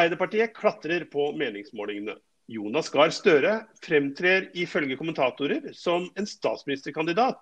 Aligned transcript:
Arbeiderpartiet 0.00 0.54
klatrer 0.56 1.02
på 1.12 1.26
meningsmålingene. 1.36 2.14
Jonas 2.48 2.88
Gahr 2.90 3.10
Støre 3.12 3.50
fremtrer 3.84 4.46
ifølge 4.56 4.96
kommentatorer 4.96 5.74
som 5.76 6.06
en 6.16 6.28
statsministerkandidat. 6.28 7.36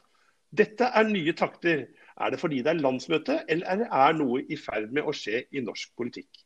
Dette 0.51 0.89
er 0.91 1.07
nye 1.07 1.37
takter. 1.39 1.84
Er 2.19 2.34
det 2.34 2.41
fordi 2.43 2.59
det 2.67 2.73
er 2.73 2.81
landsmøte, 2.83 3.37
eller 3.47 3.87
er 3.87 4.19
noe 4.19 4.43
i 4.43 4.59
ferd 4.59 4.91
med 4.91 5.07
å 5.07 5.15
skje 5.15 5.45
i 5.55 5.62
norsk 5.62 5.93
politikk? 5.95 6.43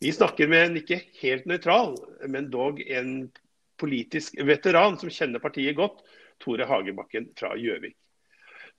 Vi 0.00 0.14
snakker 0.16 0.48
med 0.48 0.64
en 0.64 0.80
ikke 0.80 1.02
helt 1.20 1.44
nøytral, 1.50 1.92
men 2.24 2.48
dog 2.48 2.80
en 2.80 3.28
politisk 3.76 4.40
veteran 4.40 4.96
som 4.96 5.12
kjenner 5.12 5.44
partiet 5.44 5.76
godt, 5.76 6.00
Tore 6.40 6.64
Hagebakken 6.72 7.34
fra 7.36 7.52
Gjøvik. 7.60 7.98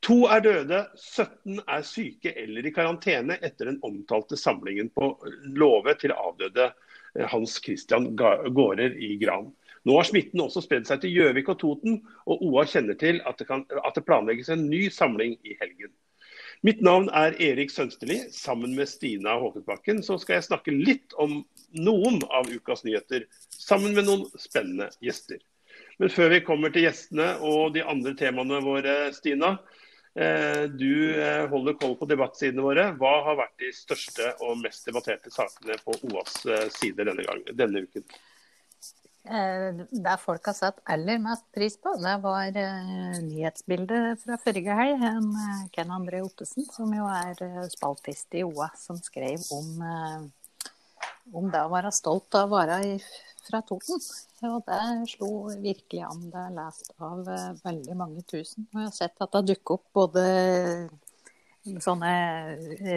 To 0.01 0.23
er 0.33 0.41
døde, 0.41 0.77
17 0.97 1.59
er 1.69 1.83
syke 1.85 2.33
eller 2.43 2.65
i 2.65 2.73
karantene 2.73 3.37
etter 3.45 3.69
den 3.69 3.79
omtalte 3.85 4.37
samlingen 4.39 4.89
på 4.97 5.11
låve 5.53 5.93
til 6.01 6.13
avdøde 6.15 6.71
eh, 6.71 7.27
Hans 7.29 7.59
Christian 7.61 8.15
Ga- 8.17 8.49
Gaarder 8.49 8.97
i 8.97 9.13
Gran. 9.21 9.51
Nå 9.85 9.97
har 9.97 10.09
smitten 10.09 10.41
også 10.41 10.63
spredd 10.65 10.89
seg 10.89 11.03
til 11.03 11.13
Gjøvik 11.13 11.51
og 11.53 11.59
Toten, 11.61 11.99
og 12.25 12.41
OA 12.45 12.65
kjenner 12.69 12.97
til 12.97 13.21
at 13.29 13.37
det, 13.41 13.47
kan, 13.49 13.63
at 13.81 13.97
det 13.97 14.05
planlegges 14.05 14.49
en 14.53 14.67
ny 14.69 14.87
samling 14.93 15.37
i 15.45 15.55
helgen. 15.61 15.93
Mitt 16.65 16.81
navn 16.85 17.07
er 17.17 17.33
Erik 17.41 17.71
Sønsterli. 17.73 18.19
Sammen 18.33 18.75
med 18.77 18.89
Stina 18.89 19.33
Håkensbakken 19.41 20.03
så 20.05 20.19
skal 20.21 20.37
jeg 20.37 20.45
snakke 20.49 20.73
litt 20.75 21.15
om 21.17 21.39
noen 21.73 22.19
av 22.29 22.49
ukas 22.49 22.85
nyheter, 22.85 23.25
sammen 23.49 23.97
med 23.97 24.05
noen 24.05 24.27
spennende 24.37 24.91
gjester. 25.01 25.41
Men 25.97 26.13
før 26.13 26.29
vi 26.35 26.43
kommer 26.45 26.73
til 26.73 26.85
gjestene 26.85 27.31
og 27.45 27.73
de 27.73 27.81
andre 27.85 28.13
temaene 28.17 28.61
våre, 28.65 28.95
Stina. 29.17 29.55
Eh, 30.11 30.63
du 30.67 31.15
eh, 31.15 31.45
holder 31.47 31.77
koll 31.79 31.95
på 31.95 32.07
debattsidene 32.09 32.65
våre. 32.65 32.89
Hva 32.99 33.13
har 33.29 33.37
vært 33.39 33.55
de 33.63 33.71
største 33.75 34.33
og 34.43 34.59
mest 34.59 34.83
debatterte 34.89 35.31
sakene 35.31 35.77
på 35.85 35.95
OAs 36.09 36.41
side 36.41 36.67
sider 36.75 37.07
denne, 37.07 37.23
gang, 37.27 37.45
denne 37.55 37.85
uken? 37.87 38.03
Eh, 39.23 39.85
Det 39.91 40.17
folk 40.19 40.45
har 40.49 40.57
satt 40.57 40.81
aller 40.89 41.19
mest 41.21 41.45
pris 41.53 41.77
på, 41.77 41.93
det 42.01 42.17
var 42.23 42.49
eh, 42.57 43.21
nyhetsbildet 43.23 44.19
fra 44.23 44.37
forrige 44.41 44.75
helg. 44.75 45.05
En, 45.13 45.31
eh, 45.31 45.63
Ken 45.71 45.93
André 45.93 46.23
Ottesen, 46.25 46.65
som 46.73 46.91
jo 46.95 47.07
er 47.07 47.37
eh, 47.45 47.63
spaltist 47.71 48.33
i 48.35 48.43
OA, 48.43 48.71
som 48.75 48.99
skrev 48.99 49.39
om, 49.53 49.69
eh, 49.85 50.29
om 51.33 51.51
det 51.51 51.61
å 51.61 51.71
være 51.71 51.91
stolt 51.95 52.35
av 52.39 52.49
å 52.49 52.59
være 52.59 52.97
fra 53.45 53.61
Toten. 53.65 54.01
Og 54.47 54.65
det 54.65 54.81
slo 55.11 55.29
virkelig 55.61 56.01
an. 56.07 56.25
Det 56.33 56.41
er 56.41 56.57
lest 56.57 56.91
av 56.97 57.29
eh, 57.29 57.47
veldig 57.61 57.95
mange 57.97 58.25
tusen. 58.25 58.67
Og 58.71 58.81
jeg 58.81 58.89
har 58.89 58.97
sett 58.97 59.23
at 59.23 59.37
det 59.37 59.47
dukket 59.53 59.75
opp 59.77 59.87
både 60.01 60.25
sånne 61.61 62.11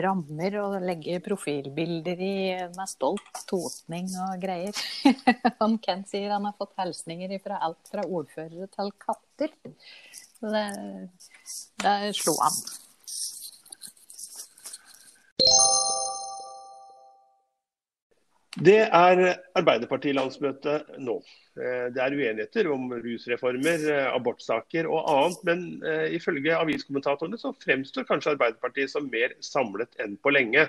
rammer 0.01 0.55
og 0.63 0.79
legge 0.81 1.19
profilbilder 1.25 2.21
i 2.25 2.37
med 2.73 2.89
stolt 2.89 3.43
totning 3.51 4.09
og 4.25 4.41
greier. 4.41 4.79
han 5.61 5.77
Ken 5.85 6.07
sier 6.09 6.33
han 6.33 6.49
har 6.49 6.57
fått 6.57 6.73
hilsninger 6.81 7.37
fra 7.45 7.61
alt 7.67 7.93
fra 7.93 8.07
ordførere 8.09 8.71
til 8.73 8.95
katter. 9.05 9.53
Så 10.39 10.55
det, 10.55 10.65
det 11.85 11.99
slo 12.17 12.39
an. 12.45 12.59
Det 18.55 18.85
er 18.87 19.21
Arbeiderparti-landsmøte 19.59 20.77
nå. 21.03 21.17
Eh, 21.59 21.91
Det 21.91 21.99
er 22.03 22.15
uenigheter 22.15 22.69
om 22.71 22.93
rusreformer, 23.03 23.83
eh, 23.91 24.15
abortsaker 24.15 24.87
og 24.87 25.09
annet, 25.11 25.41
men 25.45 25.83
eh, 25.83 26.15
ifølge 26.15 26.55
aviskommentatorene 26.55 27.39
så 27.39 27.51
fremstår 27.59 28.07
kanskje 28.07 28.37
Arbeiderpartiet 28.37 28.91
som 28.91 29.11
mer 29.11 29.35
samlet 29.41 29.99
enn 29.99 30.17
på 30.23 30.31
lenge. 30.31 30.69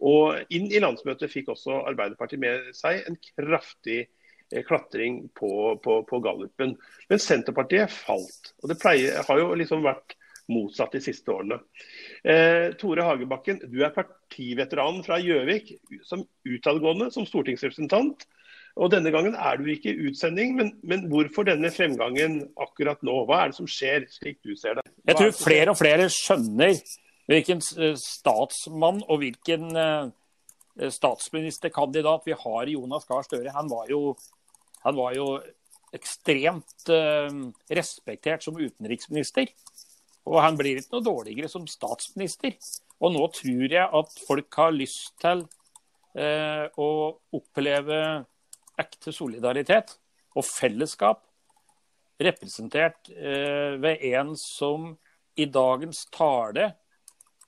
Og 0.00 0.44
inn 0.50 0.68
i 0.68 0.82
landsmøtet 0.82 1.32
fikk 1.32 1.48
også 1.48 1.86
Arbeiderpartiet 1.88 2.40
med 2.40 2.74
seg 2.76 3.00
en 3.08 3.16
kraftig 3.16 4.08
klatring 4.68 5.30
på, 5.32 5.80
på, 5.80 6.02
på 6.04 6.20
gallupen. 6.20 6.76
Men 7.08 7.18
Senterpartiet 7.18 7.88
falt. 7.88 8.52
Og 8.60 8.68
det 8.68 8.76
pleier, 8.82 9.22
har 9.24 9.38
jo 9.40 9.54
liksom 9.56 9.80
vært 9.86 10.18
motsatt 10.50 10.94
de 10.96 11.00
siste 11.04 11.32
årene. 11.32 11.60
Eh, 12.24 12.72
Tore 12.80 13.06
Hagebakken, 13.06 13.60
du 13.70 13.82
er 13.84 13.94
partiveteranen 13.94 15.02
fra 15.06 15.20
Gjøvik, 15.22 15.74
som 16.08 16.24
utadgående 16.48 17.10
som 17.14 17.26
stortingsrepresentant. 17.28 18.26
Og 18.80 18.88
Denne 18.92 19.12
gangen 19.12 19.34
er 19.36 19.58
du 19.60 19.66
ikke 19.68 19.92
i 19.92 20.08
utsending, 20.08 20.54
men, 20.56 20.72
men 20.82 21.04
hvorfor 21.12 21.44
denne 21.44 21.68
fremgangen 21.74 22.38
akkurat 22.60 23.02
nå? 23.04 23.18
Hva 23.28 23.42
er 23.42 23.52
det 23.52 23.58
som 23.58 23.68
skjer, 23.68 24.06
slik 24.08 24.40
du 24.40 24.54
ser 24.56 24.78
det? 24.78 24.86
Hva 24.88 25.12
Jeg 25.12 25.20
tror 25.20 25.34
flere 25.36 25.74
og 25.74 25.80
flere 25.80 26.08
skjønner 26.12 26.78
hvilken 27.30 27.60
eh, 27.78 27.96
statsmann 28.00 29.02
og 29.06 29.20
hvilken 29.22 29.76
eh, 29.76 30.88
statsministerkandidat 30.92 32.24
vi 32.26 32.38
har 32.38 32.68
i 32.68 32.78
Jonas 32.78 33.04
Gahr 33.08 33.26
Støre. 33.26 33.52
Han 33.52 33.68
var 33.70 33.90
jo, 33.92 34.14
han 34.86 34.96
var 34.96 35.16
jo 35.18 35.26
ekstremt 35.92 36.88
eh, 36.88 37.28
respektert 37.76 38.44
som 38.44 38.56
utenriksminister. 38.56 39.52
Og 40.28 40.38
han 40.38 40.58
blir 40.58 40.78
ikke 40.78 40.96
noe 40.96 41.06
dårligere 41.06 41.50
som 41.50 41.66
statsminister. 41.70 42.54
Og 43.02 43.14
nå 43.14 43.24
tror 43.34 43.64
jeg 43.66 43.82
at 43.82 44.20
folk 44.26 44.58
har 44.60 44.74
lyst 44.76 45.16
til 45.22 45.42
eh, 46.14 46.66
å 46.78 46.88
oppleve 47.34 47.98
ekte 48.80 49.12
solidaritet 49.14 49.96
og 50.38 50.46
fellesskap 50.46 51.24
representert 52.22 53.10
eh, 53.10 53.74
ved 53.82 54.04
en 54.12 54.36
som 54.38 54.92
i 55.34 55.48
dagens 55.50 56.06
tale 56.12 56.70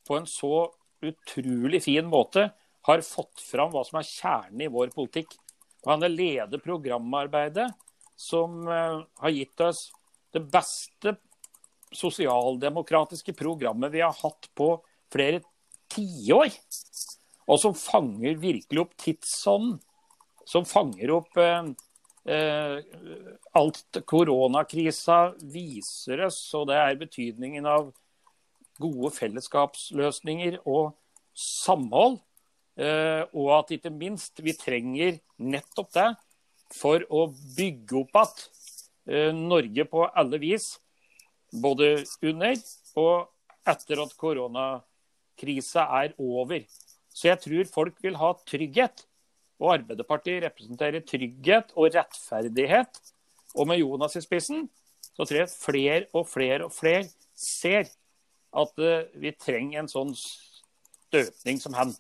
på 0.04 0.18
en 0.18 0.26
så 0.28 0.66
utrolig 1.04 1.82
fin 1.84 2.06
måte 2.08 2.48
har 2.84 3.04
fått 3.04 3.40
fram 3.44 3.72
hva 3.72 3.84
som 3.86 4.00
er 4.00 4.08
kjernen 4.08 4.64
i 4.66 4.72
vår 4.72 4.92
politikk. 4.96 5.36
Og 5.84 5.94
han 5.94 6.08
leder 6.10 6.62
programarbeidet 6.64 7.68
som 8.16 8.64
eh, 8.68 8.98
har 9.20 9.36
gitt 9.36 9.64
oss 9.64 9.86
det 10.34 10.42
beste 10.50 11.14
sosialdemokratiske 11.96 13.34
programmet 13.36 13.92
vi 13.94 14.02
har 14.04 14.14
hatt 14.18 14.48
på 14.56 14.76
flere 15.12 15.42
tiår. 15.92 16.52
Og 17.44 17.60
som 17.60 17.74
fanger 17.76 18.38
virkelig 18.40 18.84
opp 18.84 18.94
tidsånden. 19.00 19.78
Som 20.48 20.66
fanger 20.68 21.12
opp 21.14 21.38
eh, 21.40 21.70
eh, 22.28 22.78
alt 23.56 24.00
koronakrisa 24.04 25.18
viser 25.40 26.26
oss, 26.26 26.40
og 26.56 26.68
det 26.68 26.76
er 26.76 27.00
betydningen 27.00 27.68
av 27.68 27.88
gode 28.82 29.12
fellesskapsløsninger 29.14 30.60
og 30.64 30.92
samhold. 31.34 32.20
Eh, 32.74 33.22
og 33.32 33.50
at 33.60 33.76
ikke 33.76 33.92
minst 33.94 34.40
vi 34.42 34.52
trenger 34.58 35.20
nettopp 35.38 35.92
det 35.94 36.08
for 36.74 37.04
å 37.06 37.28
bygge 37.56 38.00
opp 38.00 38.18
igjen 38.18 39.30
eh, 39.30 39.30
Norge 39.36 39.84
på 39.90 40.08
alle 40.10 40.40
vis. 40.42 40.74
Både 41.54 42.04
under 42.22 42.58
og 42.98 43.28
etter 43.70 44.02
at 44.02 44.14
koronakrisa 44.20 45.86
er 46.02 46.14
over. 46.18 46.64
Så 47.14 47.28
jeg 47.30 47.40
tror 47.44 47.72
folk 47.72 48.00
vil 48.02 48.18
ha 48.18 48.32
trygghet. 48.48 49.04
Og 49.62 49.76
Arbeiderpartiet 49.78 50.42
representerer 50.44 51.04
trygghet 51.06 51.70
og 51.78 51.94
rettferdighet. 51.94 52.98
Og 53.54 53.68
med 53.70 53.78
Jonas 53.78 54.16
i 54.18 54.24
spissen, 54.24 54.66
så 55.14 55.22
tror 55.22 55.44
jeg 55.44 55.52
flere 55.52 56.00
og 56.12 56.26
flere 56.28 56.66
og 56.66 56.74
flere 56.74 57.06
ser 57.38 57.86
at 58.54 58.82
eh, 58.82 59.06
vi 59.18 59.30
trenger 59.38 59.82
en 59.82 59.90
sånn 59.90 60.12
støpning 60.18 61.60
som 61.62 61.76
han. 61.78 61.94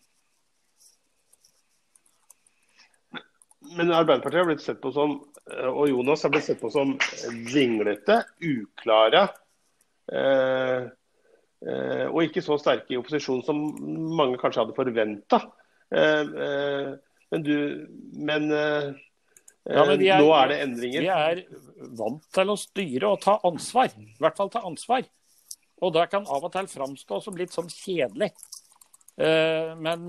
Men 3.74 3.94
Arbeiderpartiet 3.94 4.42
har 4.42 4.50
blitt 4.50 4.66
sett 4.66 4.82
på 4.82 4.92
som, 4.94 5.16
eh, 5.50 5.70
og 5.70 5.88
Jonas 5.90 6.26
har 6.26 6.34
blitt 6.34 6.46
sett 6.50 6.60
på 6.62 6.70
som 6.74 6.96
vinglete, 7.54 8.20
uklare. 8.42 9.28
Eh, 10.12 10.84
eh, 11.64 12.06
og 12.10 12.20
ikke 12.26 12.42
så 12.44 12.58
sterke 12.60 12.92
i 12.92 13.00
opposisjon 13.00 13.42
som 13.46 13.60
mange 14.18 14.38
kanskje 14.40 14.64
hadde 14.64 14.76
forventa. 14.76 15.40
Eh, 15.94 16.92
men 17.32 17.44
du, 17.44 17.56
men 18.20 18.48
Ja, 19.64 19.84
men 19.88 19.96
vi 19.96 20.10
er, 20.12 20.20
Nå 20.20 20.32
er 20.36 20.50
det 20.52 20.58
endringer. 20.60 21.04
Vi 21.06 21.08
er 21.08 21.92
vant 21.96 22.24
til 22.36 22.52
å 22.52 22.58
styre 22.60 23.14
og 23.14 23.22
ta 23.24 23.38
ansvar. 23.48 23.94
I 23.96 24.20
hvert 24.20 24.36
fall 24.36 24.52
ta 24.52 24.60
ansvar. 24.68 25.06
Og 25.84 25.94
det 25.96 26.04
kan 26.12 26.28
av 26.28 26.44
og 26.44 26.52
til 26.52 26.68
framstå 26.68 27.20
som 27.24 27.38
litt 27.38 27.54
sånn 27.54 27.70
kjedelig. 27.72 28.30
Men 29.16 30.04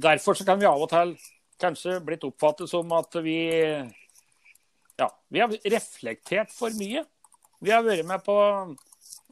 derfor 0.00 0.38
så 0.38 0.46
kan 0.48 0.58
vi 0.60 0.68
av 0.68 0.80
og 0.80 0.90
til 0.90 1.12
kanskje 1.60 1.98
blitt 2.08 2.24
oppfattet 2.26 2.70
som 2.72 2.90
at 2.96 3.20
vi 3.22 3.38
ja, 4.98 5.08
vi 5.28 5.44
har 5.44 5.52
reflektert 5.76 6.50
for 6.54 6.74
mye. 6.80 7.04
Vi 7.64 7.72
har 7.74 7.82
vært 7.82 8.06
med 8.06 8.22
på 8.26 8.36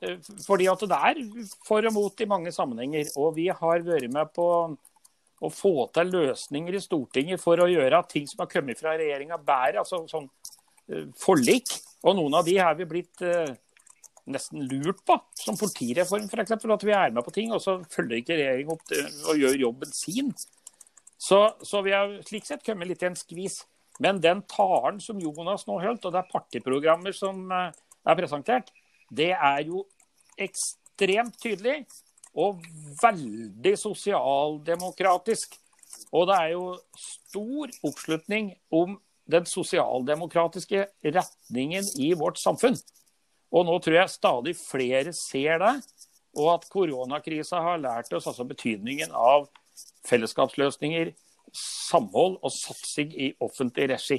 eh, 0.03 0.19
Fordi 0.47 0.69
at 0.71 0.85
det 0.91 0.99
er 1.11 1.23
for 1.67 1.87
og 1.87 1.95
mot 1.95 2.21
i 2.21 2.29
mange 2.31 2.53
sammenhenger. 2.55 3.13
Og 3.21 3.37
vi 3.39 3.49
har 3.49 3.87
vært 3.87 4.13
med 4.13 4.33
på 4.35 4.49
å 5.37 5.53
få 5.53 5.75
til 5.93 6.15
løsninger 6.15 6.79
i 6.79 6.81
Stortinget 6.81 7.43
for 7.43 7.61
å 7.61 7.69
gjøre 7.69 8.01
ting 8.09 8.25
som 8.29 8.43
har 8.43 8.51
kommet 8.51 8.81
fra 8.81 8.97
regjeringa 8.97 9.39
bedre. 9.39 9.85
Altså 9.85 10.03
sånn 10.11 10.29
eh, 10.91 11.07
forlik. 11.21 11.75
Og 12.07 12.19
noen 12.19 12.39
av 12.39 12.47
de 12.47 12.59
har 12.59 12.77
vi 12.79 12.89
blitt 12.89 13.23
eh, 13.27 13.55
nesten 14.27 14.65
lurt 14.67 15.05
på, 15.07 15.17
som 15.39 15.59
politireform 15.59 16.27
f.eks. 16.27 16.57
At 16.57 16.87
vi 16.87 16.95
er 16.97 17.15
med 17.15 17.25
på 17.27 17.35
ting, 17.35 17.53
og 17.55 17.63
så 17.63 17.79
følger 17.93 18.21
ikke 18.21 18.39
regjeringa 18.39 18.75
opp 18.75 18.95
og 19.31 19.39
gjør 19.39 19.61
jobben 19.69 19.93
sin. 19.95 20.33
Så, 21.17 21.39
så 21.63 21.81
vi 21.87 21.95
har 21.95 22.11
slik 22.27 22.47
sett 22.47 22.65
kommet 22.67 22.91
litt 22.91 23.05
i 23.05 23.11
en 23.11 23.19
skvis. 23.19 23.63
Men 24.03 24.21
den 24.21 24.43
talen 24.51 24.99
som 25.01 25.21
Jonas 25.21 25.65
nå 25.69 25.79
holdt, 25.81 26.05
og 26.05 26.13
det 26.13 26.21
er 26.21 26.33
partiprogrammer 26.33 27.15
som 27.17 27.47
eh, 27.53 27.71
er 28.07 28.19
presentert, 28.19 28.71
det 29.11 29.33
er 29.35 29.63
jo 29.67 29.85
ekstremt 30.39 31.39
tydelig 31.43 31.85
og 32.37 32.61
veldig 33.01 33.75
sosialdemokratisk. 33.81 35.57
Og 36.13 36.27
det 36.29 36.37
er 36.37 36.53
jo 36.55 36.65
stor 37.01 37.73
oppslutning 37.89 38.53
om 38.75 38.99
den 39.31 39.47
sosialdemokratiske 39.49 40.87
retningen 41.03 41.87
i 41.99 42.13
vårt 42.19 42.39
samfunn. 42.39 42.77
Og 43.55 43.67
nå 43.67 43.79
tror 43.83 44.01
jeg 44.01 44.13
stadig 44.13 44.55
flere 44.59 45.15
ser 45.17 45.63
det, 45.63 45.75
og 46.37 46.51
at 46.59 46.67
koronakrisa 46.71 47.63
har 47.65 47.81
lært 47.81 48.13
oss 48.15 48.27
altså 48.29 48.45
betydningen 48.47 49.15
av 49.17 49.49
fellesskapsløsninger, 50.07 51.15
samhold 51.57 52.37
og 52.45 52.53
satsing 52.53 53.15
i 53.17 53.31
offentlig 53.41 53.89
regi. 53.95 54.19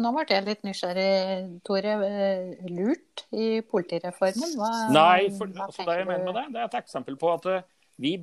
Nå 0.00 0.10
ble 0.14 0.24
jeg 0.26 0.46
litt 0.46 0.64
nysgjerrig, 0.66 1.60
Tore. 1.66 1.94
Eh, 2.08 2.70
Lurt 2.72 3.26
i 3.34 3.60
politireformen? 3.68 4.54
Hva, 4.58 4.70
Nei, 4.94 5.28
for, 5.36 5.50
hva 5.54 5.68
altså 5.68 5.86
det 5.86 5.98
jeg 6.00 6.08
mener 6.08 6.26
med 6.26 6.38
det, 6.38 6.46
det 6.54 6.62
er 6.62 6.70
et 6.70 6.78
eksempel 6.80 7.18
på 7.20 7.30
at 7.34 7.50
eh, 7.52 7.66
vi, 8.02 8.16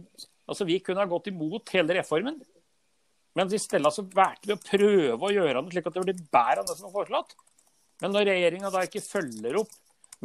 altså 0.50 0.68
vi 0.68 0.82
kunne 0.84 1.04
ha 1.04 1.10
gått 1.12 1.32
imot 1.32 1.72
hele 1.76 1.96
reformen. 2.02 2.42
Men 3.38 3.54
i 3.56 3.62
stedet 3.62 3.94
så 3.96 4.04
valgte 4.12 4.50
vi 4.50 4.58
å 4.58 4.64
prøve 4.64 5.30
å 5.30 5.32
gjøre 5.32 5.64
det 5.64 5.76
slik 5.76 5.88
at 5.88 5.96
det 5.96 6.04
blir 6.04 6.26
bedre 6.34 6.64
enn 6.64 6.68
det 6.68 6.76
som 6.76 6.90
var 6.90 6.98
foreslått. 7.00 7.38
Men 8.04 8.16
når 8.16 8.28
regjeringa 8.32 8.72
da 8.74 8.84
ikke 8.88 9.04
følger 9.06 9.60
opp 9.62 9.74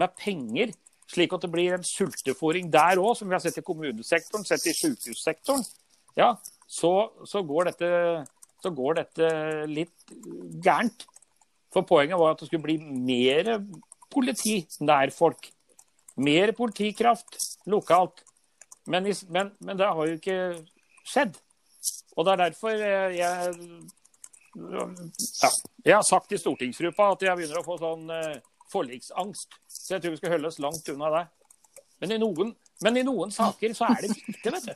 med 0.01 0.15
penger, 0.19 0.73
slik 1.13 1.35
at 1.37 1.45
det 1.45 1.53
blir 1.53 1.77
en 1.77 1.87
sultefòring 1.87 2.71
der 2.73 2.99
òg, 2.99 3.13
som 3.19 3.29
vi 3.29 3.37
har 3.37 3.45
sett 3.45 3.61
i 3.61 3.67
kommunesektoren, 3.67 4.47
sett 4.49 4.67
i 4.67 4.75
sykehussektoren, 4.75 5.63
ja, 6.19 6.33
så, 6.67 6.93
så, 7.29 7.45
går 7.47 7.71
dette, 7.71 7.91
så 8.65 8.73
går 8.75 8.99
dette 9.03 9.29
litt 9.71 10.17
gærent. 10.65 11.07
For 11.77 11.85
poenget 11.85 12.17
var 12.17 12.33
at 12.33 12.41
det 12.41 12.49
skulle 12.49 12.65
bli 12.65 12.79
mer 12.81 13.51
politi 14.13 14.63
nær 14.81 15.13
folk. 15.13 15.51
Mer 16.17 16.55
politikraft 16.57 17.37
lokalt. 17.69 18.23
Men, 18.89 19.05
men, 19.29 19.51
men 19.61 19.77
det 19.77 19.91
har 19.91 20.09
jo 20.09 20.17
ikke 20.17 20.39
skjedd. 21.05 21.37
Og 22.17 22.25
det 22.25 22.33
er 22.33 22.43
derfor 22.47 22.73
jeg 22.73 23.19
ja, 23.21 23.33
Jeg 25.85 25.95
har 25.95 26.07
sagt 26.07 26.33
i 26.33 26.41
stortingsgruppa 26.41 27.11
at 27.13 27.27
jeg 27.27 27.37
begynner 27.37 27.61
å 27.61 27.67
få 27.67 27.77
sånn 27.83 28.09
eh, 28.15 28.39
forliksangst. 28.73 29.59
Så 29.69 29.97
jeg 29.99 30.05
tror 30.05 30.15
vi 30.15 30.21
skal 30.23 30.33
holde 30.39 30.49
oss 30.49 30.63
langt 30.65 30.89
unna 30.95 31.11
det. 31.13 31.27
Men 32.01 32.17
i 32.17 32.19
noen, 32.21 32.55
men 32.85 32.97
i 32.97 33.05
noen 33.05 33.31
saker 33.33 33.77
så 33.77 33.91
er 33.91 34.07
det 34.07 34.15
viktig 34.15 34.53
vet 34.53 34.71
du, 34.71 34.73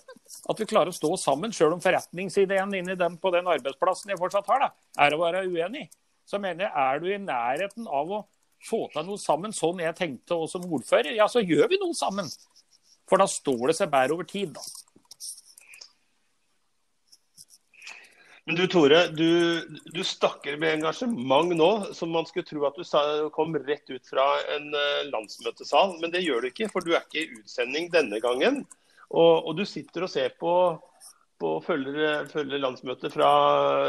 at 0.52 0.60
vi 0.60 0.68
klarer 0.68 0.92
å 0.92 0.96
stå 0.96 1.14
sammen, 1.20 1.52
sjøl 1.52 1.74
om 1.76 1.82
forretningsideen 1.84 2.76
inni 2.76 2.96
den, 2.96 3.16
på 3.20 3.32
den 3.32 3.48
arbeidsplassen 3.48 4.12
jeg 4.12 4.20
fortsatt 4.20 4.48
har, 4.52 4.66
da, 4.66 4.70
er 5.04 5.16
å 5.16 5.20
være 5.20 5.46
uenig. 5.48 5.88
Så 6.30 6.38
mener 6.38 6.68
jeg, 6.68 6.72
er 6.78 7.00
du 7.02 7.08
i 7.10 7.18
nærheten 7.18 7.88
av 7.90 8.12
å 8.14 8.20
få 8.62 8.84
til 8.92 9.06
noe 9.08 9.18
sammen, 9.18 9.54
sånn 9.56 9.80
jeg 9.82 9.96
tenkte 9.98 10.36
også 10.36 10.60
som 10.60 10.76
ordfører, 10.76 11.14
ja, 11.16 11.26
så 11.30 11.42
gjør 11.42 11.70
vi 11.72 11.80
noe 11.80 11.96
sammen. 11.96 12.28
For 13.10 13.18
da 13.18 13.26
står 13.26 13.70
det 13.70 13.80
seg 13.80 13.90
bedre 13.90 14.14
over 14.14 14.28
tid, 14.28 14.52
da. 14.54 14.62
Men 18.48 18.56
du 18.56 18.64
Tore, 18.70 19.00
du, 19.14 19.62
du 19.94 20.00
snakker 20.06 20.56
med 20.58 20.78
engasjement 20.78 21.52
nå, 21.54 21.70
som 21.94 22.10
man 22.14 22.26
skulle 22.26 22.48
tro 22.48 22.64
at 22.66 22.78
du 22.78 22.86
sa, 22.86 23.02
kom 23.34 23.54
rett 23.54 23.90
ut 23.92 24.06
fra 24.10 24.24
en 24.56 24.70
uh, 24.74 25.02
landsmøtesal. 25.10 25.98
Men 26.02 26.10
det 26.14 26.24
gjør 26.24 26.42
du 26.42 26.48
ikke, 26.50 26.70
for 26.72 26.82
du 26.82 26.94
er 26.94 27.04
ikke 27.04 27.20
i 27.20 27.40
utsending 27.42 27.90
denne 27.92 28.18
gangen. 28.22 28.62
Og, 29.10 29.34
og 29.50 29.54
du 29.58 29.62
sitter 29.68 30.06
og 30.06 30.10
ser 30.10 30.34
på, 30.40 30.54
på 31.38 31.52
følger, 31.66 32.26
følger 32.32 32.64
landsmøtet 32.64 33.14
fra, 33.14 33.30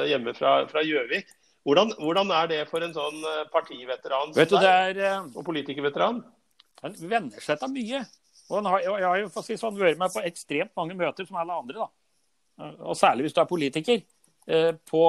hjemme 0.10 0.36
fra 0.38 0.86
Gjøvik. 0.86 1.34
Hvordan, 1.68 1.92
hvordan, 2.00 2.32
er 2.34 2.48
det 2.50 2.62
for 2.72 2.82
en 2.82 2.94
sånn 2.96 3.20
eh, 3.22 3.44
partiveteran 3.54 4.32
Vet 4.34 4.50
du, 4.50 4.58
det 4.58 4.70
er, 4.72 5.02
uh, 5.22 5.28
og 5.38 5.46
politikerveteran? 5.46 6.24
Han 6.82 6.96
venner 7.06 7.44
seg 7.44 7.60
til 7.62 7.70
mye. 7.76 8.00
Og 8.50 8.56
han 8.58 8.70
har, 8.72 8.82
jeg 8.88 9.06
har 9.06 9.20
jo 9.22 9.28
for 9.32 9.44
å 9.44 9.46
si 9.46 9.58
sånn, 9.60 9.78
vært 9.78 10.00
med 10.02 10.14
på 10.14 10.24
ekstremt 10.26 10.74
mange 10.80 10.98
møter 10.98 11.28
som 11.28 11.38
alle 11.40 11.60
andre. 11.62 11.86
da. 11.86 12.72
Og 12.90 12.98
særlig 12.98 13.28
hvis 13.28 13.38
du 13.38 13.44
er 13.44 13.50
politiker. 13.50 14.02
Eh, 14.50 14.72
på 14.90 15.04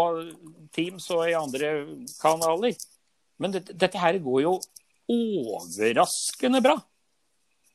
Teams 0.76 1.08
og 1.14 1.24
i 1.24 1.36
andre 1.36 1.72
kanaler. 2.20 2.76
Men 3.40 3.54
dette, 3.54 3.72
dette 3.72 3.98
her 3.98 4.18
går 4.22 4.42
jo 4.44 4.58
overraskende 5.10 6.60
bra. 6.64 6.76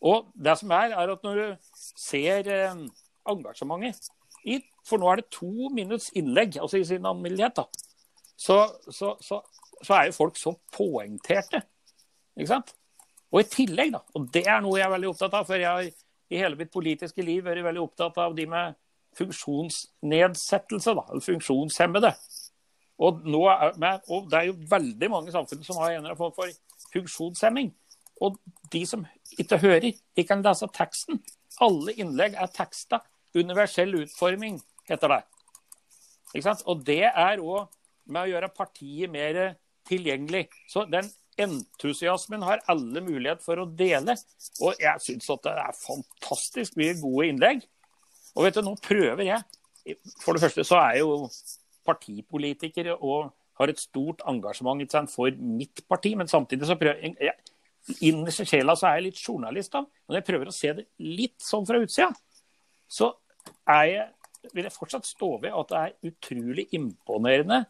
Og 0.05 0.29
det 0.37 0.53
som 0.59 0.71
er, 0.77 0.93
er 0.93 1.11
at 1.15 1.25
når 1.25 1.41
du 1.41 1.73
ser 1.97 2.51
eh, 2.53 2.83
engasjementet 3.27 4.13
i 4.47 4.61
For 4.87 5.01
nå 5.01 5.09
er 5.11 5.19
det 5.19 5.31
to 5.33 5.67
minutts 5.75 6.13
innlegg, 6.15 6.55
altså 6.61 6.79
i 6.79 6.85
sin 6.87 7.05
alminnelighet, 7.09 7.57
da. 7.57 7.65
Så, 8.37 8.57
så, 8.89 9.15
så, 9.21 9.41
så, 9.81 9.93
er 9.93 10.09
jo 10.09 10.17
folk 10.17 10.37
så 10.37 10.53
poengterte. 10.73 11.63
Ikke 12.37 12.51
sant? 12.51 12.73
Og 13.33 13.41
i 13.41 13.47
tillegg, 13.51 13.91
da, 13.95 14.03
og 14.15 14.27
det 14.33 14.45
er 14.47 14.61
noe 14.63 14.77
jeg 14.77 14.87
er 14.87 14.93
veldig 14.93 15.09
opptatt 15.11 15.33
av, 15.35 15.47
for 15.47 15.59
jeg 15.59 15.67
har 15.67 15.87
i 16.27 16.41
hele 16.41 16.59
mitt 16.59 16.71
politiske 16.71 17.23
liv 17.25 17.43
vært 17.43 17.65
veldig 17.65 17.81
opptatt 17.81 18.19
av 18.23 18.35
de 18.37 18.45
med 18.49 18.77
funksjonsnedsettelse, 19.17 20.93
da, 20.95 21.03
eller 21.09 21.25
funksjonshemmede. 21.25 22.13
Og, 22.97 23.25
er, 23.27 23.99
og, 24.09 24.29
det 24.31 24.39
er 24.39 24.47
jo 24.49 24.55
veldig 24.69 25.09
mange 25.13 25.33
samfunn 25.33 25.65
som 25.65 25.81
har 25.81 25.91
en 25.91 25.99
eller 25.99 26.13
annen 26.13 26.19
form 26.19 26.33
for 26.37 26.53
funksjonshemming. 26.93 27.71
Og 28.25 28.37
de 28.73 28.81
som 28.89 29.05
ikke 29.37 29.59
hører, 29.61 29.91
de 30.17 30.25
kan 30.25 30.41
lese 30.45 30.69
teksten. 30.73 31.21
Alle 31.61 31.93
innlegg 31.97 32.37
er 32.37 32.49
teksta. 32.53 33.03
Universell 33.37 33.93
utforming 34.01 34.57
heter 34.89 35.13
det. 35.13 35.21
Og 36.65 36.81
det 36.85 37.03
er 37.07 37.43
òg 37.43 37.67
med 38.07 38.23
å 38.23 38.31
gjøre 38.31 38.53
partiet 38.55 39.11
mer 39.11 39.39
tilgjengelig. 39.87 40.47
Så 40.69 40.85
den 40.89 41.09
entusiasmen 41.37 42.43
har 42.45 42.63
alle 42.71 43.01
mulighet 43.05 43.43
for 43.45 43.61
å 43.61 43.67
dele. 43.69 44.17
Og 44.63 44.79
jeg 44.81 45.03
syns 45.03 45.29
at 45.33 45.45
det 45.45 45.55
er 45.61 45.79
fantastisk 45.79 46.77
mye 46.79 46.97
gode 47.01 47.29
innlegg. 47.31 47.65
Og 48.35 48.45
vet 48.45 48.57
du, 48.57 48.63
nå 48.65 48.75
prøver 48.81 49.25
jeg 49.25 49.95
For 50.21 50.35
det 50.35 50.43
første 50.43 50.65
så 50.67 50.75
er 50.81 50.97
jeg 50.97 51.05
jo 51.05 51.29
partipolitiker 51.87 52.89
og 52.97 53.29
har 53.57 53.71
et 53.71 53.79
stort 53.79 54.19
engasjement 54.27 54.83
for 55.09 55.31
mitt 55.39 55.81
parti, 55.87 56.11
men 56.19 56.27
samtidig 56.27 56.67
så 56.67 56.75
prøver 56.75 57.15
jeg 57.15 57.37
Innerst 58.03 58.43
i 58.43 58.45
sjela 58.49 58.73
så 58.75 58.89
er 58.89 58.97
jeg 58.97 59.05
litt 59.05 59.19
journalist, 59.21 59.71
da. 59.71 59.79
Når 60.09 60.17
jeg 60.17 60.25
prøver 60.27 60.49
å 60.49 60.55
se 60.55 60.73
det 60.75 60.83
litt 60.99 61.37
sånn 61.39 61.63
fra 61.63 61.79
utsida, 61.79 62.09
så 62.83 63.13
er 63.63 63.85
jeg, 63.87 64.07
vil 64.51 64.67
jeg 64.67 64.75
fortsatt 64.75 65.07
stå 65.07 65.29
ved 65.45 65.55
at 65.55 65.71
det 65.71 65.83
er 65.85 66.11
utrolig 66.11 66.65
imponerende 66.75 67.61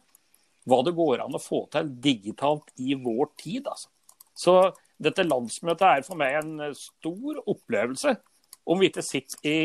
hva 0.67 0.81
det 0.83 0.95
går 0.97 1.23
an 1.23 1.37
å 1.37 1.41
få 1.41 1.63
til 1.71 1.91
digitalt 2.03 2.73
i 2.83 2.95
vår 2.99 3.31
tid. 3.39 3.69
Altså. 3.69 3.89
Så 4.37 4.55
dette 5.01 5.25
landsmøtet 5.25 5.87
er 5.87 6.05
for 6.05 6.19
meg 6.19 6.39
en 6.41 6.73
stor 6.77 7.41
opplevelse. 7.45 8.17
Om 8.67 8.81
vi 8.81 8.89
ikke 8.91 9.05
sitter 9.05 9.47
i 9.47 9.59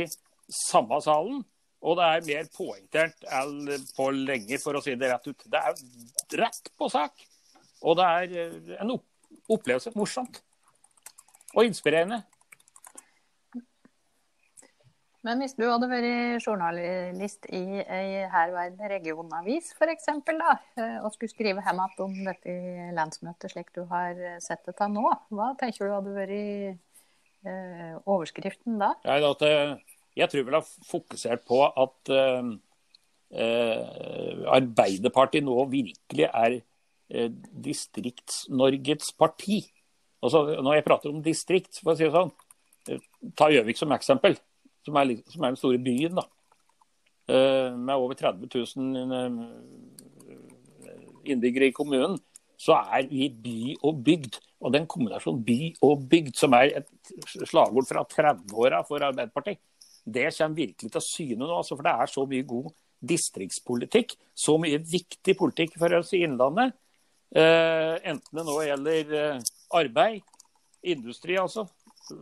samme 0.52 1.00
salen. 1.02 1.42
Og 1.82 1.98
det 1.98 2.06
er 2.06 2.26
mer 2.28 2.50
poengtert 2.54 3.24
enn 3.26 3.86
på 3.96 4.04
lenge, 4.14 4.58
for 4.62 4.78
å 4.78 4.82
si 4.84 4.94
det 4.94 5.10
rett 5.10 5.26
ut. 5.26 5.46
Det 5.50 5.58
er 5.58 6.42
rett 6.44 6.70
på 6.78 6.86
sak. 6.92 7.24
Og 7.82 7.98
det 7.98 8.06
er 8.06 8.36
eh, 8.44 8.76
en 8.78 8.94
opplevelse. 8.94 9.90
Morsomt. 9.98 10.38
Og 11.56 11.66
inspirerende. 11.66 12.22
Men 15.22 15.38
hvis 15.38 15.54
du 15.54 15.62
hadde 15.68 15.86
vært 15.86 16.42
journalist 16.42 17.46
i 17.54 17.62
ei 17.82 18.24
herværende 18.32 18.90
regionavis 18.90 19.70
f.eks., 19.76 20.08
eh, 20.10 20.96
og 20.98 21.12
skulle 21.14 21.30
skrive 21.30 21.62
hjem 21.62 21.82
igjen 21.84 22.04
om 22.06 22.16
dette 22.26 22.56
landsmøtet 22.96 23.54
slik 23.54 23.70
du 23.76 23.84
har 23.92 24.18
sett 24.42 24.64
det 24.66 24.74
til 24.80 24.92
nå, 24.96 25.06
hva 25.30 25.52
tenker 25.60 25.86
du 25.86 25.94
hadde 25.94 26.16
vært 26.16 26.36
eh, 27.46 27.94
overskriften 28.02 28.82
da? 28.82 28.96
Ja, 29.06 29.20
at 29.30 29.46
jeg 30.18 30.28
tror 30.28 30.44
vel 30.48 30.58
har 30.58 30.68
fokusert 30.90 31.46
på 31.48 31.62
at 31.64 32.12
uh, 32.12 32.52
eh, 33.32 34.44
Arbeiderpartiet 34.52 35.44
nå 35.44 35.56
virkelig 35.70 36.28
er 36.28 36.58
eh, 36.58 37.30
Distrikts-Norges 37.66 39.12
parti. 39.18 39.62
Altså, 40.22 40.44
når 40.62 40.78
jeg 40.78 40.86
prater 40.86 41.12
om 41.12 41.22
distrikt, 41.24 41.80
for 41.80 41.94
å 41.94 41.98
si 41.98 42.06
det 42.06 42.14
sånn, 42.14 42.32
eh, 42.90 43.02
ta 43.38 43.48
Gjøvik 43.52 43.80
som 43.80 43.94
eksempel, 43.96 44.36
som 44.86 44.98
er, 44.98 45.16
som 45.30 45.44
er, 45.44 45.52
den 45.52 45.60
store 45.60 45.80
byen. 45.82 46.18
da. 46.18 46.26
Eh, 47.30 47.70
med 47.76 47.94
over 47.94 48.14
30 48.18 48.48
000 48.76 48.96
eh, 49.16 49.32
innbyggere 51.32 51.70
i 51.70 51.76
kommunen, 51.76 52.18
så 52.58 52.78
er 52.94 53.08
vi 53.10 53.28
by 53.30 53.76
og 53.82 54.02
bygd. 54.04 54.38
Og 54.62 54.72
den 54.74 54.86
kombinasjonen 54.86 55.42
by 55.46 55.58
og 55.82 56.06
bygd, 56.10 56.36
som 56.38 56.54
er 56.54 56.82
et 56.82 57.14
slagord 57.50 57.88
fra 57.88 58.04
30-åra 58.06 58.82
for 58.86 59.02
Arbeiderpartiet, 59.02 59.58
det 60.02 60.30
kommer 60.34 60.58
virkelig 60.58 60.90
til 60.90 60.98
å 60.98 61.06
syne 61.06 61.44
nå. 61.44 61.50
Altså, 61.56 61.76
for 61.76 61.86
det 61.86 61.94
er 61.94 62.10
så 62.10 62.26
mye 62.26 62.46
god 62.46 62.70
distriktspolitikk, 63.12 64.14
så 64.34 64.56
mye 64.62 64.78
viktig 64.78 65.34
politikk 65.38 65.78
for 65.78 65.94
oss 65.98 66.12
i 66.14 66.22
Innlandet. 66.26 66.74
Eh, 67.34 67.94
enten 68.12 68.38
det 68.38 68.44
nå 68.46 68.58
gjelder 68.66 69.40
arbeid, 69.74 70.22
industri 70.82 71.38
altså, 71.40 71.64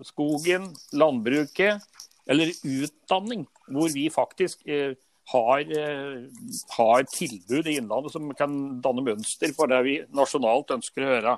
skogen, 0.07 0.69
landbruket, 0.93 1.83
eller 2.31 2.53
utdanning, 2.63 3.47
hvor 3.67 3.91
vi 3.95 4.07
faktisk 4.13 4.63
eh, 4.69 4.95
har, 5.33 5.61
eh, 5.61 6.27
har, 6.77 7.07
tilbud 7.15 7.67
i 7.67 7.77
Innlandet 7.81 8.15
som 8.15 8.31
kan 8.39 8.57
danne 8.83 9.05
mønster 9.07 9.55
for 9.57 9.71
det 9.71 9.81
vi 9.87 9.97
nasjonalt 10.15 10.71
ønsker 10.77 11.07
å 11.07 11.11
høre. 11.15 11.37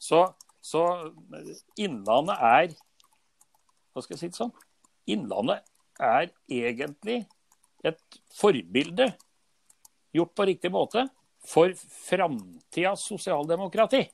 Så, 0.00 0.24
så 0.64 0.84
Innlandet 1.80 2.40
er 2.40 2.72
Hva 3.90 4.04
skal 4.04 4.14
jeg 4.14 4.20
si 4.22 4.32
det 4.32 4.38
sånn? 4.38 4.52
Innlandet 5.10 5.66
er 6.00 6.30
egentlig 6.48 7.24
et 7.84 8.20
forbilde 8.36 9.10
gjort 10.14 10.34
på 10.36 10.46
riktig 10.46 10.70
måte 10.72 11.04
for 11.46 11.72
framtidas 11.74 13.02
sosialdemokrati. 13.08 14.04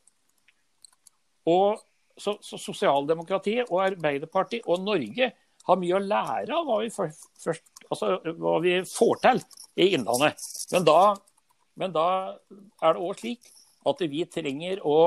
Og 1.51 1.83
så, 2.17 2.37
så 2.41 2.59
Sosialdemokratiet 2.59 3.69
og 3.69 3.83
Arbeiderpartiet 3.85 4.67
og 4.71 4.81
Norge 4.87 5.31
har 5.67 5.81
mye 5.81 5.97
å 5.97 6.03
lære 6.03 6.55
av 6.55 6.67
hva 6.69 6.81
vi, 6.83 6.91
først, 6.95 7.71
altså, 7.89 8.17
hva 8.39 8.59
vi 8.63 8.77
får 8.87 9.23
til 9.25 9.43
i 9.83 9.89
Innlandet. 9.97 10.45
Men 10.73 10.87
da, 10.87 11.01
men 11.81 11.95
da 11.95 12.07
er 12.83 12.97
det 12.97 13.03
òg 13.03 13.19
slik 13.21 13.51
at 13.87 14.03
vi 14.11 14.25
trenger 14.31 14.83
å 14.87 14.99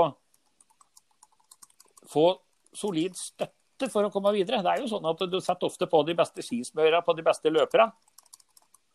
få 2.09 2.27
solid 2.75 3.17
støtte 3.17 3.89
for 3.91 4.05
å 4.05 4.11
komme 4.13 4.33
videre. 4.35 4.61
Det 4.63 4.73
er 4.73 4.83
jo 4.83 4.89
sånn 4.91 5.07
at 5.09 5.21
Du 5.31 5.39
setter 5.41 5.69
ofte 5.69 5.87
på 5.89 6.01
de 6.07 6.15
beste 6.17 6.43
skismøra 6.45 7.03
på 7.05 7.15
de 7.17 7.25
beste 7.25 7.51
løperne. 7.53 7.91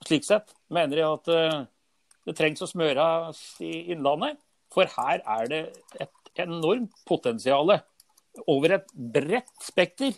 Slik 0.04 0.26
sett 0.26 0.52
mener 0.75 1.00
jeg 1.00 1.09
at 1.09 1.30
uh, 1.33 1.62
det 2.28 2.35
trengs 2.37 2.64
å 2.64 2.68
smøres 2.68 3.40
i 3.64 3.87
Innlandet. 3.94 4.37
For 4.75 4.90
her 4.99 5.23
er 5.23 5.49
det 5.49 5.62
et 6.02 6.42
enormt 6.44 6.92
potensial 7.09 7.71
over 8.50 8.76
et 8.76 8.88
bredt 8.92 9.52
spekter 9.62 10.16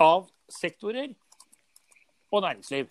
av 0.00 0.28
sektorer 0.52 1.12
og 2.32 2.42
næringsliv. 2.42 2.88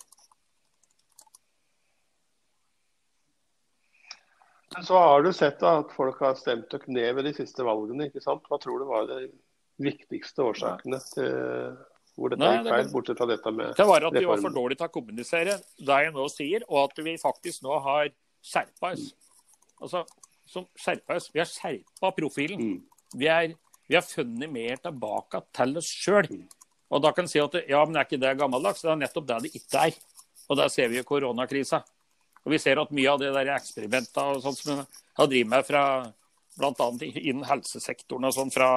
Så 4.84 5.00
har 5.00 5.24
du 5.24 5.32
sett 5.34 5.62
at 5.64 5.92
folk 5.96 6.20
har 6.20 6.36
stemt 6.36 6.74
og 6.76 6.88
ned 6.92 7.14
ved 7.16 7.30
de 7.30 7.34
siste 7.38 7.64
valgene. 7.64 8.10
ikke 8.10 8.24
sant? 8.24 8.44
Hva 8.50 8.60
tror 8.60 8.82
du 8.82 8.88
var 8.90 9.08
de 9.08 9.30
viktigste 9.80 10.44
årsakene 10.44 11.00
til 11.14 11.76
hvor 12.16 12.32
dette 12.32 12.48
gikk 12.48 12.68
feil, 12.72 12.90
bortsett 12.94 13.20
fra 13.20 13.28
dette 13.28 13.52
med 13.52 13.72
reformen? 13.72 13.80
Det 13.80 13.88
var 13.90 14.08
at 14.08 14.18
vi 14.18 14.28
var 14.30 14.44
for 14.44 14.56
dårlige 14.56 14.80
til 14.80 14.88
å 14.88 14.94
kommunisere 14.94 15.56
det 15.60 15.98
jeg 16.06 16.14
nå 16.16 16.28
sier, 16.32 16.66
og 16.70 16.78
at 16.86 17.02
vi 17.08 17.16
faktisk 17.20 17.64
nå 17.66 17.80
har 17.84 18.12
skjerpa 18.46 18.94
oss. 18.96 19.10
Altså, 19.84 20.04
som 20.48 20.68
skjerpa 20.80 21.18
oss. 21.20 21.28
Vi 21.34 21.42
har 21.42 21.50
skjerpa 21.50 22.12
profilen. 22.16 22.62
Mm. 22.62 23.10
Vi, 23.20 23.28
er, 23.32 23.56
vi, 23.88 23.98
har 23.98 24.06
funnet 24.08 24.52
mer 24.52 24.80
tilbake 24.84 25.44
til 25.60 25.82
oss 25.82 25.92
sjøl. 25.92 26.30
Mm. 26.32 26.46
Og 26.94 27.02
da 27.02 27.12
kan 27.16 27.26
en 27.26 27.32
si 27.32 27.42
at 27.42 27.56
ja, 27.70 27.82
men 27.86 27.98
er 27.98 28.06
ikke 28.06 28.22
det 28.22 28.36
gammeldags? 28.40 28.84
Det 28.84 28.92
er 28.94 29.02
nettopp 29.02 29.28
det 29.30 29.42
det 29.46 29.54
ikke 29.58 29.88
er. 29.90 29.98
Og 30.50 30.60
der 30.60 30.70
ser 30.70 30.92
vi 30.92 31.00
jo 31.00 31.08
koronakrisa. 31.08 31.82
Og 32.46 32.54
vi 32.54 32.62
ser 32.62 32.78
at 32.78 32.94
mye 32.94 33.10
av 33.10 33.22
det 33.22 33.32
der 33.34 33.56
eksperimenta 33.56 34.28
og 34.36 34.44
sånt 34.44 34.60
som 34.60 34.76
en 34.76 34.84
har 35.18 35.30
drevet 35.32 35.50
med 35.50 35.66
fra 35.66 35.84
bl.a. 36.56 36.90
innen 37.02 37.46
helsesektoren 37.50 38.28
og 38.30 38.36
sånn 38.36 38.54
fra, 38.54 38.70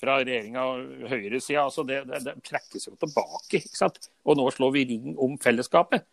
fra 0.00 0.18
regjeringa 0.22 0.62
og 0.70 1.08
høyresida, 1.10 1.66
altså 1.66 1.84
det, 1.88 2.04
det, 2.08 2.22
det, 2.28 2.36
trekkes 2.46 2.88
jo 2.88 2.94
tilbake. 3.00 3.60
ikke 3.60 3.80
sant? 3.80 3.98
Og 4.24 4.38
nå 4.38 4.46
slår 4.54 4.76
vi 4.76 4.86
ring 4.94 5.10
om 5.18 5.34
fellesskapet. 5.42 6.06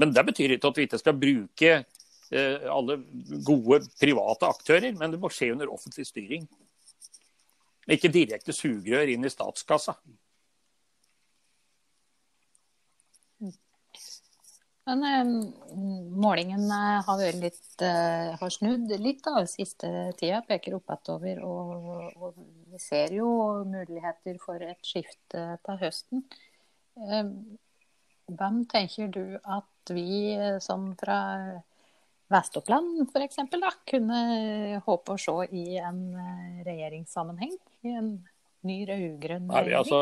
Men 0.00 0.14
det 0.16 0.24
betyr 0.32 0.56
ikke 0.56 0.72
at 0.72 0.80
vi 0.80 0.88
ikke 0.88 1.02
skal 1.02 1.20
bruke 1.20 1.70
eh, 1.76 2.66
alle 2.72 2.98
gode 3.46 3.84
private 4.00 4.50
aktører, 4.50 4.90
men 4.96 5.12
det 5.12 5.20
må 5.22 5.30
skje 5.30 5.52
under 5.54 5.70
offentlig 5.70 6.08
styring. 6.08 6.48
Ikke 7.94 8.10
direkte 8.10 8.56
sugerør 8.56 9.12
inn 9.12 9.28
i 9.28 9.30
statskassa. 9.30 9.94
Men 14.84 15.04
eh, 15.04 15.24
målingen 16.20 16.64
eh, 16.70 17.04
har, 17.06 17.20
litt, 17.40 17.82
eh, 17.82 18.34
har, 18.36 18.50
snudd 18.52 18.92
litt 19.00 19.22
da, 19.24 19.44
siste 19.48 19.88
tida, 20.20 20.42
peker 20.44 20.76
oppover. 20.76 21.40
Og, 21.40 22.10
og 22.20 22.40
vi 22.72 22.80
ser 22.82 23.14
jo 23.16 23.28
muligheter 23.68 24.36
for 24.42 24.60
et 24.60 24.80
skifte 24.84 25.46
til 25.64 25.80
høsten. 25.80 26.26
Hvem 28.24 28.60
tenker 28.70 29.08
du 29.12 29.38
at 29.40 29.92
vi 29.92 30.36
som 30.62 30.92
fra 31.00 31.18
Vest-Oppland 32.32 33.02
f.eks. 33.08 33.40
kunne 33.90 34.20
håpe 34.86 35.16
å 35.16 35.20
se 35.20 35.34
i 35.58 35.80
en 35.80 36.06
regjeringssammenheng? 36.64 37.56
I 37.84 37.96
en 37.98 38.14
ny 38.64 38.78
rød-grønn 38.88 39.50
regjering? 39.50 39.76
Altså, 39.80 40.00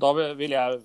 da 0.00 0.14
vil 0.16 0.56
jeg 0.56 0.80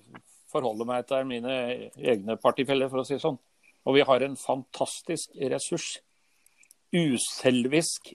forholde 0.51 0.87
meg 0.87 1.05
til 1.09 1.27
mine 1.27 1.53
egne 1.97 2.37
partifeller, 2.41 2.89
for 2.91 3.01
å 3.01 3.07
si 3.07 3.15
det 3.17 3.23
sånn. 3.23 3.39
Og 3.87 3.95
vi 3.95 4.05
har 4.07 4.23
en 4.23 4.35
fantastisk 4.39 5.35
ressurs. 5.51 5.97
Uselvisk, 6.95 8.13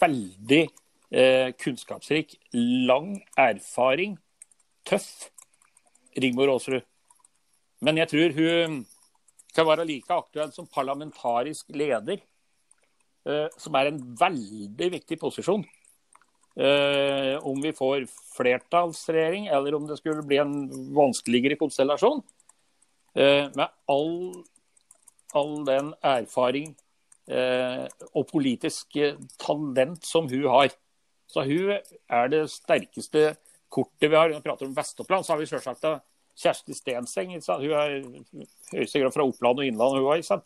veldig 0.00 0.62
eh, 0.64 1.50
kunnskapsrik, 1.58 2.36
lang 2.88 3.16
erfaring, 3.38 4.16
tøff 4.86 5.28
Rigmor 6.18 6.54
Aasrud. 6.54 6.86
Men 7.84 8.00
jeg 8.00 8.10
tror 8.10 8.34
hun 8.34 8.80
kan 9.54 9.66
være 9.66 9.86
like 9.86 10.14
aktuell 10.14 10.50
som 10.54 10.66
parlamentarisk 10.70 11.70
leder, 11.74 12.22
eh, 13.26 13.46
som 13.58 13.74
er 13.78 13.90
en 13.90 14.00
veldig 14.18 14.90
viktig 14.98 15.18
posisjon. 15.20 15.64
Uh, 16.58 17.38
om 17.46 17.60
vi 17.62 17.70
får 17.70 18.08
flertallsregjering, 18.34 19.46
eller 19.46 19.76
om 19.76 19.84
det 19.86 19.96
skulle 20.00 20.24
bli 20.26 20.40
en 20.42 20.56
vanskeligere 20.94 21.54
konstellasjon. 21.60 22.24
Uh, 23.14 23.46
med 23.54 23.68
all, 23.86 24.16
all, 25.38 25.54
den 25.68 25.92
erfaring 26.02 26.72
uh, 27.30 27.86
og 28.10 28.26
politisk 28.32 28.98
talent 29.38 30.10
som 30.10 30.26
hun 30.26 30.48
har. 30.50 30.74
Så 31.30 31.46
hun 31.46 31.76
er 31.76 32.34
det 32.34 32.42
sterkeste 32.50 33.36
kortet 33.70 34.10
vi 34.10 34.18
har. 34.18 34.32
Når 34.32 34.42
vi 34.42 34.48
prater 34.50 34.66
om 34.66 34.74
Vest-Oppland, 34.74 35.28
så 35.28 35.36
har 35.36 35.42
vi 35.44 35.50
selvsagt 35.52 35.86
Kjersti 36.38 36.74
Stenseng. 36.74 37.38
Hun 37.38 37.70
er 37.70 37.98
høyeste 38.74 38.98
grad 39.04 39.14
fra 39.14 39.30
Oppland 39.30 39.62
og 39.62 39.66
Innland. 39.68 40.00
Hun, 40.00 40.10
også, 40.10 40.42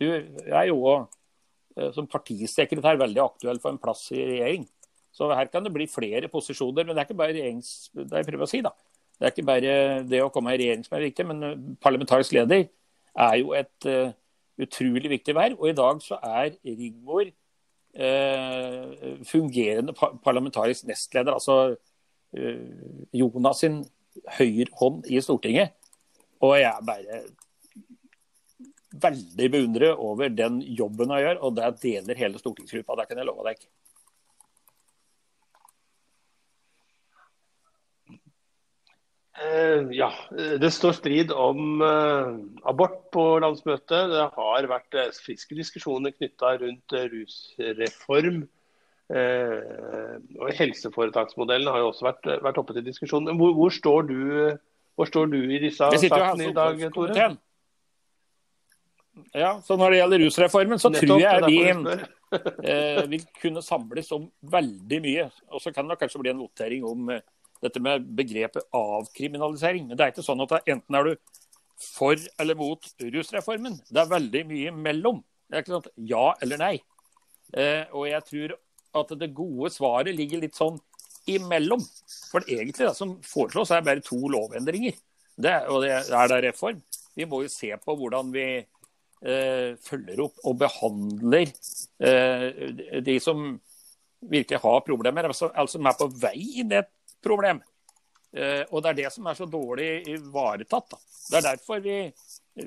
hun 0.00 0.44
er 0.46 0.70
jo 0.70 1.00
som 1.96 2.08
partisekretær 2.08 3.00
veldig 3.00 3.22
aktuell 3.24 3.60
for 3.60 3.74
en 3.74 3.82
plass 3.82 4.06
i 4.14 4.22
regjering. 4.22 4.68
Så 5.14 5.28
her 5.34 5.50
kan 5.50 5.64
det 5.66 5.72
bli 5.74 5.88
flere 5.90 6.30
posisjoner. 6.30 6.86
Men 6.86 6.94
det 6.94 7.02
er 7.02 7.08
ikke 7.08 7.18
bare 7.18 7.34
regjerings... 7.34 7.90
Det 7.94 8.22
jeg 8.22 8.40
å 8.40 8.50
si, 8.50 8.62
da. 8.64 8.72
Det 9.20 9.28
er 9.28 9.34
ikke 9.34 9.48
bare 9.50 9.72
det 10.08 10.22
å 10.24 10.30
komme 10.32 10.54
i 10.54 10.60
regjering 10.60 10.86
som 10.86 10.96
er 10.96 11.04
viktig, 11.10 11.26
men 11.28 11.44
uh, 11.44 11.56
parlamentarisk 11.84 12.32
leder 12.32 12.62
er 13.20 13.34
jo 13.36 13.52
et 13.58 13.88
uh, 13.90 14.14
utrolig 14.60 15.10
viktig 15.12 15.34
verv. 15.36 15.58
Og 15.60 15.68
i 15.68 15.76
dag 15.76 16.00
så 16.04 16.16
er 16.24 16.54
Rigmor 16.64 17.26
uh, 17.28 18.86
fungerende 19.28 19.92
parlamentarisk 20.24 20.88
nestleder. 20.88 21.36
Altså 21.36 21.74
uh, 21.74 23.04
Jonas 23.12 23.60
sin 23.60 23.82
høyrehånd 24.38 25.04
i 25.10 25.20
Stortinget. 25.20 25.76
Og 26.40 26.56
jeg 26.56 26.70
er 26.70 26.86
bare 26.86 27.20
veldig 28.90 29.50
beundret 29.52 30.00
over 30.00 30.32
den 30.32 30.60
jobben 30.64 31.12
hun 31.12 31.20
gjør, 31.20 31.44
og 31.44 31.56
det 31.58 31.68
deler 31.82 32.18
hele 32.18 32.40
stortingsgruppa. 32.40 32.96
Det 32.98 33.10
kan 33.10 33.20
jeg 33.20 33.28
love 33.28 33.44
deg. 33.46 33.60
Ja, 39.94 40.08
det 40.60 40.72
står 40.74 40.96
strid 40.98 41.30
om 41.32 41.80
uh, 41.80 42.34
abort 42.68 43.06
på 43.14 43.24
landsmøtet. 43.40 44.10
Det 44.10 44.24
har 44.34 44.68
vært 44.68 44.96
uh, 44.98 45.20
friske 45.24 45.54
diskusjoner 45.56 46.12
knytta 46.16 46.56
rundt 46.60 46.96
rusreform. 47.12 48.42
og 49.10 50.50
Helseforetaksmodellen 50.54 51.70
har 51.70 51.82
jo 51.82 51.88
også 51.90 52.06
vært, 52.06 52.26
vært 52.44 52.58
oppe 52.62 52.76
til 52.76 52.84
diskusjon. 52.86 53.30
Hvor, 53.38 53.54
hvor, 53.58 53.72
står 53.74 54.02
du, 54.10 54.18
hvor 54.94 55.08
står 55.10 55.32
du 55.32 55.40
i 55.40 55.62
disse 55.62 55.88
sakene 56.04 56.50
i 56.50 56.54
dag, 56.54 56.84
Tore? 56.94 57.30
Ja, 59.34 59.60
så 59.64 59.76
når 59.78 59.90
det 59.92 60.00
gjelder 60.00 60.22
rusreformen, 60.24 60.80
så 60.80 60.90
Nettopp, 60.90 61.08
tror 61.08 61.22
jeg 61.22 61.42
vi 61.46 61.58
eh, 62.70 63.02
vil 63.10 63.26
kunne 63.40 63.62
samles 63.64 64.10
om 64.14 64.26
veldig 64.52 65.00
mye. 65.04 65.26
Og 65.50 65.62
så 65.62 65.72
kan 65.74 65.88
det 65.90 65.98
kanskje 66.00 66.22
bli 66.22 66.32
en 66.32 66.42
votering 66.42 66.86
om 66.86 67.12
eh, 67.14 67.22
dette 67.60 67.82
med 67.82 68.06
begrepet 68.16 68.66
avkriminalisering. 68.76 69.88
Men 69.88 69.98
det 69.98 70.06
er 70.06 70.14
ikke 70.14 70.26
sånn 70.26 70.44
at 70.44 70.56
enten 70.60 70.96
er 70.96 71.10
du 71.10 71.40
for 71.80 72.20
eller 72.40 72.58
mot 72.58 72.90
rusreformen. 73.00 73.78
Det 73.88 74.02
er 74.02 74.10
veldig 74.10 74.44
mye 74.48 74.72
mellom. 74.88 75.20
Det 75.48 75.56
er 75.56 75.64
ikke 75.64 75.74
sånn 75.74 75.86
at 75.86 76.08
ja 76.12 76.26
eller 76.44 76.60
nei. 76.60 76.74
Eh, 77.56 77.84
og 77.96 78.06
jeg 78.10 78.26
tror 78.28 78.56
at 79.00 79.14
det 79.20 79.32
gode 79.34 79.70
svaret 79.72 80.16
ligger 80.16 80.42
litt 80.42 80.58
sånn 80.58 80.78
imellom. 81.30 81.82
For 82.30 82.44
egentlig 82.46 82.86
det 82.86 82.96
som 82.98 83.16
foreslås, 83.26 83.72
er 83.74 83.86
bare 83.86 84.04
to 84.04 84.18
lovendringer. 84.30 84.98
Det, 85.40 85.56
og 85.72 85.84
det 85.84 85.94
er 86.02 86.30
da 86.30 86.40
reform. 86.42 86.82
Vi 87.16 87.26
må 87.28 87.42
jo 87.44 87.52
se 87.52 87.72
på 87.80 87.96
hvordan 87.96 88.30
vi 88.34 88.46
eh, 88.60 89.76
følger 89.80 90.24
opp 90.26 90.44
og 90.46 90.58
behandler 90.60 91.48
eh, 92.04 93.00
de 93.04 93.16
som 93.22 93.54
virkelig 94.20 94.60
har 94.60 94.82
problemer, 94.84 95.30
altså, 95.30 95.48
altså 95.56 95.80
er 95.80 95.96
på 95.96 96.10
vei 96.20 96.36
inn 96.60 96.74
i 96.74 96.80
et 96.82 96.90
problem. 97.22 97.62
Eh, 98.32 98.62
og 98.70 98.82
det 98.82 98.92
er 98.92 98.98
det 99.02 99.12
som 99.14 99.26
er 99.26 99.38
så 99.38 99.46
dårlig 99.50 99.88
ivaretatt. 100.12 100.92
Da. 100.92 101.00
Det 101.30 101.40
er 101.40 101.46
derfor 101.48 101.80
vi, 101.82 101.96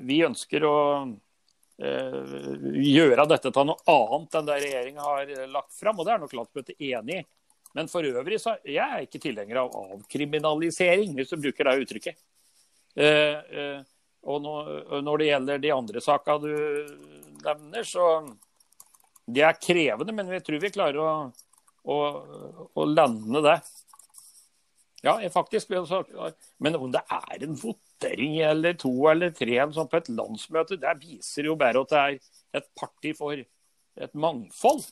vi 0.04 0.20
ønsker 0.26 0.66
å 0.68 0.76
eh, 1.80 2.34
gjøre 2.84 3.26
dette 3.30 3.52
til 3.54 3.70
noe 3.70 3.80
annet 3.88 4.36
enn 4.40 4.50
det 4.50 4.60
regjeringa 4.66 5.08
har 5.08 5.32
lagt 5.54 5.72
fram. 5.78 5.98
Og 5.98 6.06
det 6.06 6.14
er 6.14 6.22
nok 6.24 6.36
landsmøtet 6.36 6.76
enig 6.78 7.22
i. 7.22 7.24
Men 7.74 7.90
for 7.90 8.06
øvrig 8.06 8.38
så 8.38 8.54
jeg 8.62 8.78
er 8.78 9.00
jeg 9.00 9.08
ikke 9.08 9.22
tilhenger 9.24 9.64
av 9.64 9.72
avkriminalisering, 9.80 11.16
hvis 11.16 11.32
du 11.32 11.40
bruker 11.40 11.66
det 11.66 11.80
uttrykket. 11.82 12.20
Eh, 12.94 13.80
og 14.24 14.40
når 15.04 15.20
det 15.20 15.26
gjelder 15.26 15.58
de 15.60 15.72
andre 15.74 16.00
saka 16.00 16.36
du 16.40 16.52
nevner, 17.44 17.82
så 17.84 18.24
Det 19.26 19.40
er 19.40 19.56
krevende, 19.56 20.12
men 20.12 20.28
vi 20.28 20.38
tror 20.44 20.60
vi 20.60 20.68
klarer 20.68 20.98
å, 21.00 21.12
å, 21.88 21.96
å 22.76 22.84
lande 22.84 23.40
det. 23.40 23.54
Ja, 25.04 25.18
faktisk 25.28 25.68
Men 26.58 26.76
om 26.76 26.92
det 26.92 27.02
er 27.12 27.42
en 27.44 27.56
votering 27.60 28.38
eller 28.40 28.76
to 28.80 28.92
eller 29.10 29.34
tre 29.36 29.58
sånn 29.74 29.90
på 29.90 30.00
et 30.00 30.08
landsmøte, 30.08 30.80
det 30.80 30.94
viser 31.02 31.50
jo 31.50 31.56
bare 31.60 31.82
at 31.84 31.92
det 31.92 32.02
er 32.02 32.18
et 32.60 32.70
parti 32.78 33.12
for 33.16 33.36
et 33.36 34.14
mangfold. 34.14 34.86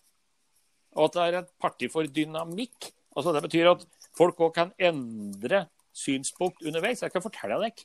Og 0.92 1.06
at 1.08 1.16
det 1.16 1.22
er 1.22 1.38
et 1.40 1.54
parti 1.60 1.88
for 1.88 2.04
dynamikk. 2.04 2.92
Altså 3.16 3.32
Det 3.32 3.44
betyr 3.46 3.72
at 3.72 3.86
folk 4.16 4.40
òg 4.44 4.54
kan 4.54 4.74
endre 4.78 5.66
synspunkt 5.96 6.62
underveis. 6.64 7.02
Jeg 7.02 7.12
kan 7.12 7.24
fortelle 7.24 7.58
deg 7.64 7.84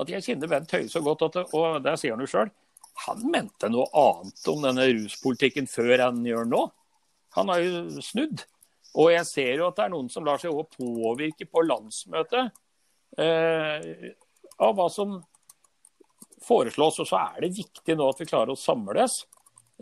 at 0.00 0.10
jeg 0.10 0.26
kjenner 0.26 0.50
Bent 0.50 0.72
Høie 0.74 0.90
så 0.90 1.00
godt, 1.04 1.22
det, 1.34 1.46
og 1.54 1.80
det 1.84 1.94
sier 2.00 2.16
han 2.16 2.24
jo 2.24 2.26
sjøl, 2.26 2.50
han 3.06 3.20
mente 3.30 3.68
noe 3.70 3.86
annet 3.98 4.48
om 4.50 4.64
denne 4.64 4.86
ruspolitikken 4.90 5.68
før 5.70 6.08
han 6.08 6.20
gjør 6.26 6.48
nå. 6.50 6.64
Han 7.38 7.50
har 7.50 7.62
jo 7.62 8.02
snudd. 8.04 8.44
Og 8.94 9.10
jeg 9.10 9.26
ser 9.26 9.52
jo 9.58 9.68
at 9.68 9.78
det 9.78 9.86
er 9.86 9.94
noen 9.94 10.10
som 10.12 10.26
lar 10.26 10.40
seg 10.40 10.54
påvirke 10.76 11.48
på 11.50 11.64
landsmøtet 11.66 12.52
eh, 13.18 14.10
av 14.62 14.74
hva 14.78 14.88
som 14.92 15.16
foreslås. 16.44 17.00
Og 17.02 17.08
så 17.08 17.20
er 17.20 17.44
det 17.44 17.56
viktig 17.56 17.96
nå 17.98 18.08
at 18.10 18.22
vi 18.22 18.28
klarer 18.30 18.54
å 18.54 18.58
samles. 18.58 19.24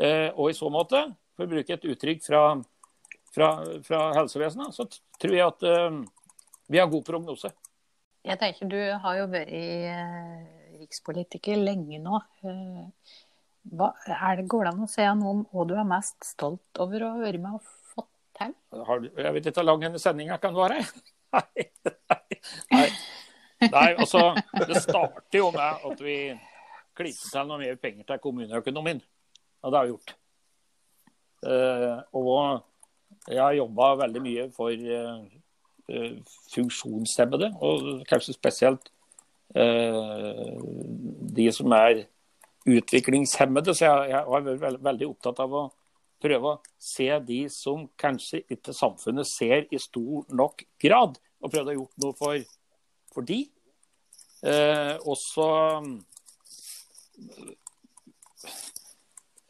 Eh, 0.01 0.31
og 0.33 0.49
i 0.49 0.57
så 0.57 0.71
måte, 0.73 1.05
for 1.37 1.45
å 1.45 1.53
bruke 1.53 1.77
et 1.77 1.85
uttrykk 1.93 2.25
fra, 2.25 2.43
fra, 3.35 3.51
fra 3.85 4.01
helsevesenet, 4.17 4.73
så 4.77 4.89
tror 5.21 5.37
jeg 5.37 5.49
at 5.49 5.69
eh, 5.69 6.01
vi 6.73 6.81
har 6.81 6.89
god 6.89 7.05
prognose. 7.05 7.53
Jeg 8.23 8.39
tenker 8.39 8.71
Du 8.71 8.79
har 8.79 9.19
jo 9.19 9.29
vært 9.33 9.53
eh, 9.53 10.41
rikspolitiker 10.81 11.61
lenge 11.61 12.01
nå. 12.01 12.23
Eh, 12.47 13.13
hva, 13.77 13.93
det 14.07 14.49
Går 14.51 14.67
det 14.67 14.73
an 14.73 14.85
å 14.87 14.91
si 14.91 15.05
noe 15.19 15.37
om 15.37 15.45
hva 15.53 15.67
du 15.69 15.77
er 15.77 15.87
mest 15.87 16.25
stolt 16.27 16.83
over 16.83 17.05
å 17.05 17.15
ha 17.17 17.23
vært 17.27 17.43
med 17.43 17.59
og 17.59 17.67
du, 19.03 19.09
jeg 19.17 19.35
vet 19.35 19.47
ikke 19.47 19.61
hvor 19.61 19.69
lang 19.69 19.83
denne 19.83 20.01
sendinga 20.01 20.39
kan 20.43 20.55
vare. 20.57 20.83
Nei, 21.33 21.65
nei, 22.69 22.89
nei. 23.73 23.91
altså 23.97 24.35
Det 24.69 24.83
starter 24.85 25.39
jo 25.39 25.47
med 25.55 25.87
at 25.89 26.03
vi 26.05 26.17
klipper 26.93 27.31
til 27.31 27.47
noe 27.49 27.57
mer 27.63 27.79
penger 27.81 28.05
til 28.05 28.21
kommuneøkonomien. 28.21 29.01
Og 29.63 29.73
det 29.73 29.79
har 29.79 29.87
vi 29.87 29.95
gjort. 29.95 30.13
Uh, 31.47 32.03
og 32.13 33.33
jeg 33.33 33.41
har 33.41 33.57
jobba 33.57 33.89
veldig 34.03 34.23
mye 34.27 34.45
for 34.53 34.77
uh, 34.77 35.25
funksjonshemmede, 36.53 37.49
og 37.65 38.05
kanskje 38.11 38.37
spesielt 38.37 38.93
de 41.37 41.47
som 41.53 41.73
er 41.77 42.07
utviklingshemmede. 42.65 43.75
Så 43.75 43.85
jeg, 43.85 44.11
jeg 44.13 44.21
har 44.21 44.47
vært 44.47 44.85
veldig 44.85 45.09
opptatt 45.11 45.43
av 45.45 45.57
å 45.57 45.65
prøve 46.23 46.55
å 46.55 46.61
se 46.81 47.09
de 47.27 47.43
som 47.53 47.85
kanskje 47.99 48.43
ikke 48.53 48.75
samfunnet 48.77 49.29
ser 49.29 49.67
i 49.71 49.81
stor 49.83 50.27
nok 50.35 50.65
grad, 50.83 51.19
og 51.43 51.53
prøvd 51.53 51.73
å 51.73 51.77
gjort 51.81 52.05
noe 52.05 52.17
for, 52.19 52.47
for 53.13 53.27
de. 53.27 53.43
Eh, 54.43 54.97
og 55.03 55.17
så 55.21 55.49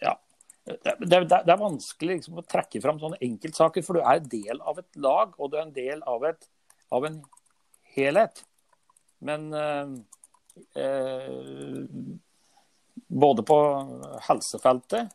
Ja. 0.02 0.16
Det, 0.64 0.96
det, 1.00 1.20
det 1.28 1.52
er 1.52 1.60
vanskelig 1.60 2.18
liksom, 2.20 2.40
å 2.40 2.46
trekke 2.46 2.80
fram 2.84 3.00
sånne 3.02 3.20
enkeltsaker, 3.24 3.84
for 3.84 3.98
du 3.98 4.06
er 4.06 4.24
del 4.24 4.60
av 4.60 4.80
et 4.82 5.00
lag, 5.00 5.32
og 5.38 5.52
du 5.52 5.58
er 5.58 5.66
en 5.66 5.76
del 5.76 6.02
av, 6.08 6.26
et, 6.28 6.48
av 6.92 7.06
en 7.08 7.22
helhet. 7.96 8.44
Men 9.22 9.48
eh, 9.54 9.96
eh, 10.82 11.80
både 13.12 13.44
på 13.46 13.58
helsefeltet 14.28 15.12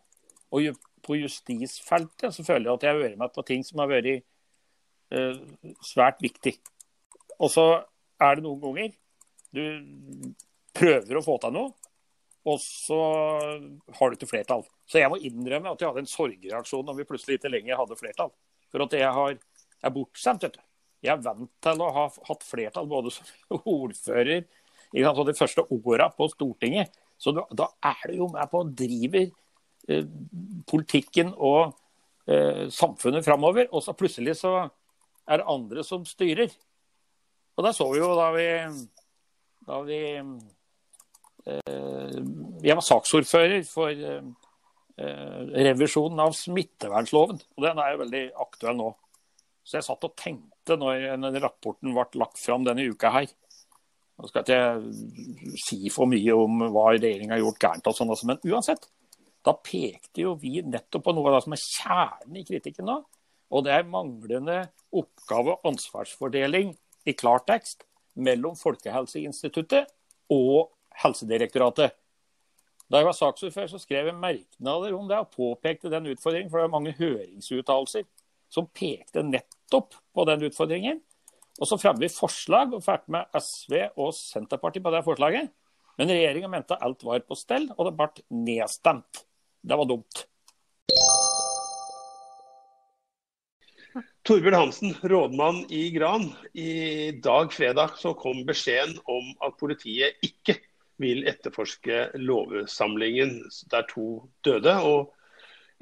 og 0.53 0.69
på 1.07 1.17
justisfeltet 1.19 2.35
så 2.35 2.45
føler 2.45 2.69
jeg 2.69 2.77
at 2.77 2.85
jeg 2.85 2.93
har 2.93 3.03
vært 3.03 3.21
med 3.21 3.33
på 3.35 3.45
ting 3.47 3.65
som 3.65 3.81
har 3.83 3.91
vært 3.91 4.23
uh, 5.15 5.39
svært 5.85 6.21
viktig. 6.23 6.57
Og 7.37 7.51
så 7.53 7.67
er 8.21 8.37
det 8.37 8.45
noen 8.45 8.61
ganger 8.63 8.95
du 9.55 9.63
prøver 10.77 11.17
å 11.17 11.25
få 11.25 11.37
til 11.41 11.53
noe, 11.55 11.71
og 12.47 12.59
så 12.63 12.99
har 13.97 14.09
du 14.09 14.15
ikke 14.15 14.29
flertall. 14.29 14.63
Så 14.87 15.01
jeg 15.01 15.11
må 15.11 15.19
innrømme 15.19 15.73
at 15.73 15.81
jeg 15.81 15.89
hadde 15.89 16.03
en 16.05 16.11
sorgreaksjon 16.11 16.85
når 16.87 17.01
vi 17.01 17.07
plutselig 17.09 17.39
ikke 17.39 17.51
lenger 17.51 17.79
hadde 17.81 17.97
flertall. 17.99 18.31
For 18.71 18.83
at 18.85 18.95
jeg 18.95 19.09
har, 19.17 19.35
er 19.83 19.95
bortskjemt, 19.95 20.45
vet 20.45 20.55
du. 20.55 20.63
Jeg 21.05 21.13
er 21.13 21.25
vant 21.25 21.51
til 21.61 21.83
å 21.83 21.89
ha 21.93 22.05
hatt 22.29 22.45
flertall 22.47 22.87
både 22.89 23.11
som 23.13 23.27
ordfører 23.77 24.47
ikke 24.95 25.25
de 25.27 25.35
første 25.35 25.65
åra 25.73 26.07
på 26.15 26.29
Stortinget. 26.31 26.93
Så 27.17 27.33
da, 27.35 27.43
da 27.51 27.67
er 27.85 28.11
du 28.11 28.21
jo 28.21 28.29
med 28.31 28.49
på 28.51 28.61
å 28.61 28.69
drive 28.69 29.25
politikken 30.67 31.31
og 31.33 31.73
eh, 32.27 32.67
samfunnet 32.73 33.25
framover. 33.25 33.69
Og 33.71 33.83
så 33.83 33.95
plutselig 33.97 34.37
så 34.41 34.53
er 35.27 35.41
det 35.41 35.49
andre 35.49 35.83
som 35.85 36.05
styrer. 36.07 36.51
Og 37.57 37.65
det 37.65 37.73
så 37.75 37.87
vi 37.91 38.01
jo 38.01 38.11
da 38.17 38.27
vi, 38.35 38.49
da 39.67 39.79
vi 39.87 40.01
eh, 41.47 42.19
Jeg 42.63 42.77
var 42.77 42.85
saksordfører 42.85 43.65
for 43.67 43.89
eh, 43.89 44.29
eh, 45.01 45.41
revisjonen 45.69 46.21
av 46.27 46.37
smittevernloven. 46.37 47.41
Og 47.57 47.65
den 47.65 47.81
er 47.81 47.93
jo 47.93 48.03
veldig 48.03 48.23
aktuell 48.45 48.77
nå. 48.77 48.93
Så 49.67 49.79
jeg 49.79 49.87
satt 49.89 50.07
og 50.07 50.15
tenkte 50.19 50.77
når 50.79 51.17
den 51.19 51.41
rapporten 51.43 51.95
ble 51.95 52.21
lagt 52.21 52.39
fram 52.39 52.63
denne 52.67 52.85
uka 52.87 53.11
her. 53.17 53.27
Nå 54.17 54.29
skal 54.29 54.45
ikke 54.45 54.55
jeg 54.57 55.57
si 55.61 55.89
for 55.93 56.09
mye 56.09 56.33
om 56.33 56.63
hva 56.73 56.87
regjeringa 56.93 57.35
har 57.35 57.43
gjort 57.43 57.59
gærent, 57.61 57.89
og 57.89 57.97
sånn, 57.97 58.29
men 58.31 58.39
uansett. 58.49 58.87
Da 59.47 59.53
pekte 59.63 60.25
jo 60.25 60.33
vi 60.41 60.59
nettopp 60.59 61.05
på 61.05 61.13
noe 61.15 61.29
av 61.29 61.37
det 61.37 61.45
som 61.45 61.55
er 61.55 61.63
kjernen 61.63 62.39
i 62.41 62.45
kritikken 62.47 62.89
nå. 62.89 62.97
Og 63.47 63.63
det 63.63 63.71
er 63.71 63.87
manglende 63.87 64.57
oppgave- 64.91 65.55
og 65.55 65.69
ansvarsfordeling 65.71 66.73
i 67.07 67.13
klartekst 67.15 67.85
mellom 68.19 68.57
Folkehelseinstituttet 68.59 69.87
og 70.33 70.73
Helsedirektoratet. 70.99 71.95
Da 72.87 72.99
jeg 72.99 73.07
var 73.07 73.15
saksordfører, 73.15 73.69
så 73.71 73.79
skrev 73.79 74.09
jeg 74.09 74.19
merknader 74.19 74.95
om 74.95 75.07
det 75.07 75.19
og 75.19 75.31
påpekte 75.31 75.91
den 75.91 76.09
utfordringen, 76.11 76.49
for 76.51 76.59
det 76.59 76.67
er 76.67 76.73
mange 76.73 76.95
høringsuttalelser 76.97 78.07
som 78.51 78.67
pekte 78.71 79.23
nettopp 79.27 79.95
på 80.15 80.27
den 80.27 80.47
utfordringen. 80.47 81.01
Og 81.59 81.67
så 81.67 81.79
fremmet 81.79 82.05
vi 82.05 82.13
forslag 82.13 82.75
og 82.75 82.83
fikk 82.85 83.07
med 83.11 83.39
SV 83.39 83.79
og 83.95 84.13
Senterpartiet 84.15 84.85
på 84.85 84.93
det 84.93 85.03
forslaget. 85.07 85.51
Men 85.97 86.11
regjeringa 86.13 86.51
mente 86.51 86.77
alt 86.83 87.03
var 87.03 87.23
på 87.25 87.35
stell, 87.35 87.71
og 87.75 87.89
det 87.89 87.95
ble 87.97 88.43
nedstemt. 88.45 89.26
Det 89.67 89.75
var 89.75 89.85
dumt. 89.85 90.21
Torbjørn 94.23 94.55
Hansen, 94.55 94.93
rådmann 95.03 95.65
i 95.71 95.89
Gran. 95.91 96.29
I 96.53 97.11
dag 97.23 97.51
fredag 97.51 97.97
så 97.99 98.13
kom 98.15 98.45
beskjeden 98.47 98.95
om 99.11 99.33
at 99.43 99.57
politiet 99.59 100.23
ikke 100.23 100.55
vil 101.03 101.27
etterforske 101.27 101.97
låvesamlingen 102.15 103.41
der 103.71 103.83
to 103.91 104.05
døde. 104.47 104.75
Og 104.87 105.11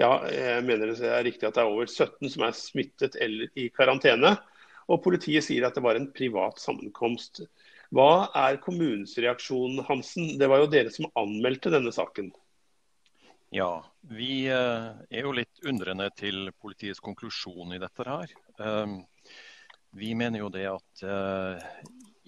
ja, 0.02 0.16
jeg 0.34 0.64
mener 0.66 0.90
det 0.96 1.06
er 1.06 1.22
riktig 1.28 1.46
at 1.46 1.60
det 1.60 1.62
er 1.62 1.70
over 1.70 1.86
17 1.86 2.32
som 2.34 2.48
er 2.48 2.58
smittet 2.58 3.20
eller 3.22 3.54
i 3.54 3.68
karantene. 3.70 4.34
Og 4.90 5.04
politiet 5.06 5.46
sier 5.46 5.68
at 5.68 5.78
det 5.78 5.86
var 5.86 6.00
en 6.00 6.10
privat 6.14 6.58
sammenkomst. 6.62 7.44
Hva 7.94 8.32
er 8.48 8.58
kommunens 8.66 9.14
reaksjon, 9.22 9.84
Hansen? 9.86 10.40
Det 10.42 10.50
var 10.50 10.64
jo 10.64 10.74
dere 10.74 10.94
som 10.94 11.12
anmeldte 11.22 11.74
denne 11.74 11.94
saken. 11.94 12.34
Ja, 13.56 13.86
vi 14.02 14.48
er 14.52 15.22
jo 15.22 15.30
litt 15.32 15.62
undrende 15.64 16.10
til 16.20 16.50
politiets 16.60 17.00
konklusjon 17.00 17.72
i 17.72 17.78
dette 17.80 18.04
her. 18.04 18.34
Vi 19.96 20.10
mener 20.20 20.42
jo 20.42 20.50
det 20.52 20.66
at 20.68 21.04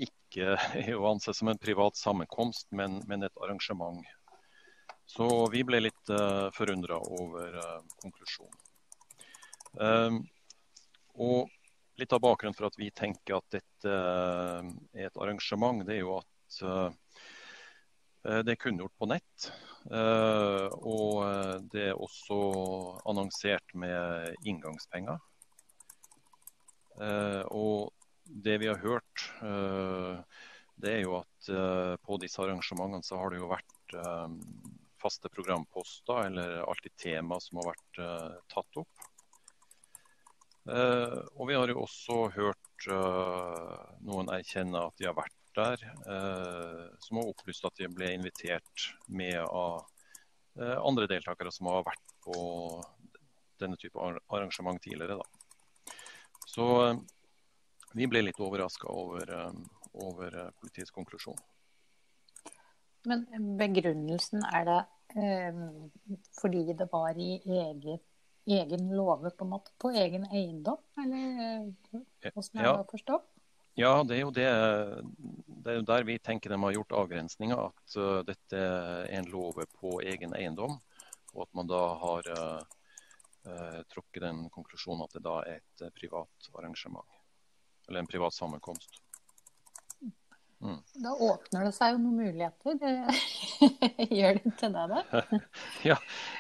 ikke 0.06 0.56
er 0.56 0.94
å 0.96 1.10
anse 1.10 1.36
som 1.36 1.52
en 1.52 1.60
privat 1.60 2.00
sammenkomst, 2.00 2.70
men, 2.72 3.02
men 3.12 3.28
et 3.28 3.44
arrangement. 3.44 4.00
Så 5.04 5.28
vi 5.52 5.66
ble 5.68 5.84
litt 5.90 6.14
forundra 6.56 7.02
over 7.20 7.60
konklusjonen. 8.00 8.56
Og 11.28 11.40
litt 12.00 12.16
av 12.16 12.24
bakgrunnen 12.24 12.56
for 12.56 12.72
at 12.72 12.80
vi 12.80 12.88
tenker 12.96 13.42
at 13.42 13.60
dette 13.60 13.92
er 13.92 15.10
et 15.10 15.20
arrangement, 15.20 15.84
det 15.84 16.00
er 16.00 16.06
jo 16.06 16.22
at 16.22 16.64
det 18.24 18.52
er 18.56 18.64
kunngjort 18.64 18.96
på 18.96 19.12
nett. 19.12 19.52
Uh, 19.88 20.68
og 20.84 21.64
det 21.72 21.86
er 21.94 22.02
også 22.02 22.38
annonsert 23.08 23.74
med 23.74 24.36
inngangspenger. 24.44 25.20
og 27.54 27.94
det 28.26 28.58
vi 28.60 28.68
har 28.68 28.80
hørt, 28.82 29.24
det 30.82 30.90
er 30.92 31.04
jo 31.04 31.20
at 31.20 31.50
på 32.04 32.18
disse 32.20 32.42
arrangementene 32.42 33.06
så 33.06 33.20
har 33.22 33.30
det 33.32 33.40
jo 33.40 33.52
vært 33.52 33.96
faste 35.00 35.30
programposter 35.30 36.26
eller 36.26 36.58
alltid 36.66 36.96
tema 36.98 37.38
som 37.40 37.62
har 37.62 37.70
vært 37.70 38.02
tatt 38.50 38.82
opp. 38.82 39.06
Og 40.66 41.46
vi 41.48 41.56
har 41.56 41.70
jo 41.70 41.86
også 41.86 42.18
hørt 42.36 42.90
noen 44.02 44.34
erkjenne 44.34 44.88
at 44.90 44.98
de 44.98 45.08
har 45.08 45.16
vært 45.22 45.37
der, 45.58 45.84
uh, 46.08 46.88
som 47.04 47.20
har 47.20 47.32
opplyst 47.32 47.66
at 47.68 47.78
de 47.80 47.90
ble 47.92 48.14
invitert 48.16 48.90
med 49.08 49.40
av 49.46 49.86
andre 50.58 51.06
deltakere 51.06 51.52
som 51.54 51.68
har 51.70 51.84
vært 51.86 52.14
på 52.26 52.38
denne 53.62 53.78
type 53.78 54.02
arrangement 54.02 54.80
tidligere. 54.82 55.20
Da. 55.20 55.92
Så 56.50 56.66
vi 57.94 58.08
ble 58.10 58.24
litt 58.24 58.40
overraska 58.42 58.90
over, 58.90 59.36
over, 59.94 60.40
politiets 60.58 60.90
konklusjon. 60.96 61.38
Men 63.06 63.28
begrunnelsen 63.62 64.42
er 64.50 64.66
det 64.66 64.80
fordi 66.42 66.64
det 66.74 66.90
var 66.90 67.22
i 67.22 67.36
eget 67.38 68.02
egen 68.48 68.96
låve 68.96 69.30
på 69.30 69.44
en 69.44 69.50
måte, 69.50 69.72
på 69.78 69.92
egen 69.92 70.26
eiendom? 70.32 70.80
Eller 71.04 71.42
eh, 71.44 72.32
hvordan 72.32 72.62
er 72.62 72.70
det 72.70 72.76
å 72.80 72.88
forstå? 72.92 73.18
Ja, 73.20 73.37
det 73.78 74.16
er 74.16 74.22
jo 74.24 74.32
det. 74.34 74.48
Det 75.48 75.72
er 75.72 75.76
jo 75.78 75.86
der 75.86 76.06
vi 76.08 76.18
tenker 76.18 76.50
de 76.50 76.58
har 76.64 76.74
gjort 76.74 76.96
avgrensninga. 76.98 77.58
At 77.70 77.98
uh, 77.98 78.22
dette 78.26 78.58
er 78.58 79.12
en 79.20 79.30
lov 79.30 79.60
på 79.78 80.00
egen 80.02 80.34
eiendom. 80.34 80.80
Og 81.36 81.44
at 81.46 81.52
man 81.58 81.70
da 81.70 81.82
har 82.02 82.30
uh, 82.34 82.62
uh, 83.46 83.82
trukket 83.94 84.24
den 84.24 84.48
konklusjonen 84.54 85.06
at 85.06 85.14
det 85.14 85.22
da 85.28 85.42
er 85.46 85.62
et 85.62 85.94
privat 85.94 86.50
arrangement. 86.56 87.06
Eller 87.88 88.02
en 88.02 88.10
privat 88.10 88.34
sammenkomst. 88.34 89.02
Mm. 90.58 90.82
Da 91.04 91.14
åpner 91.14 91.68
det 91.68 91.74
seg 91.78 91.94
jo 91.94 92.02
noen 92.02 92.18
muligheter. 92.18 92.80
Gjør 94.18 94.40
det 94.42 94.54
til 94.58 94.74
deg 94.74 94.96
det? 94.96 95.42
ja, 95.92 96.00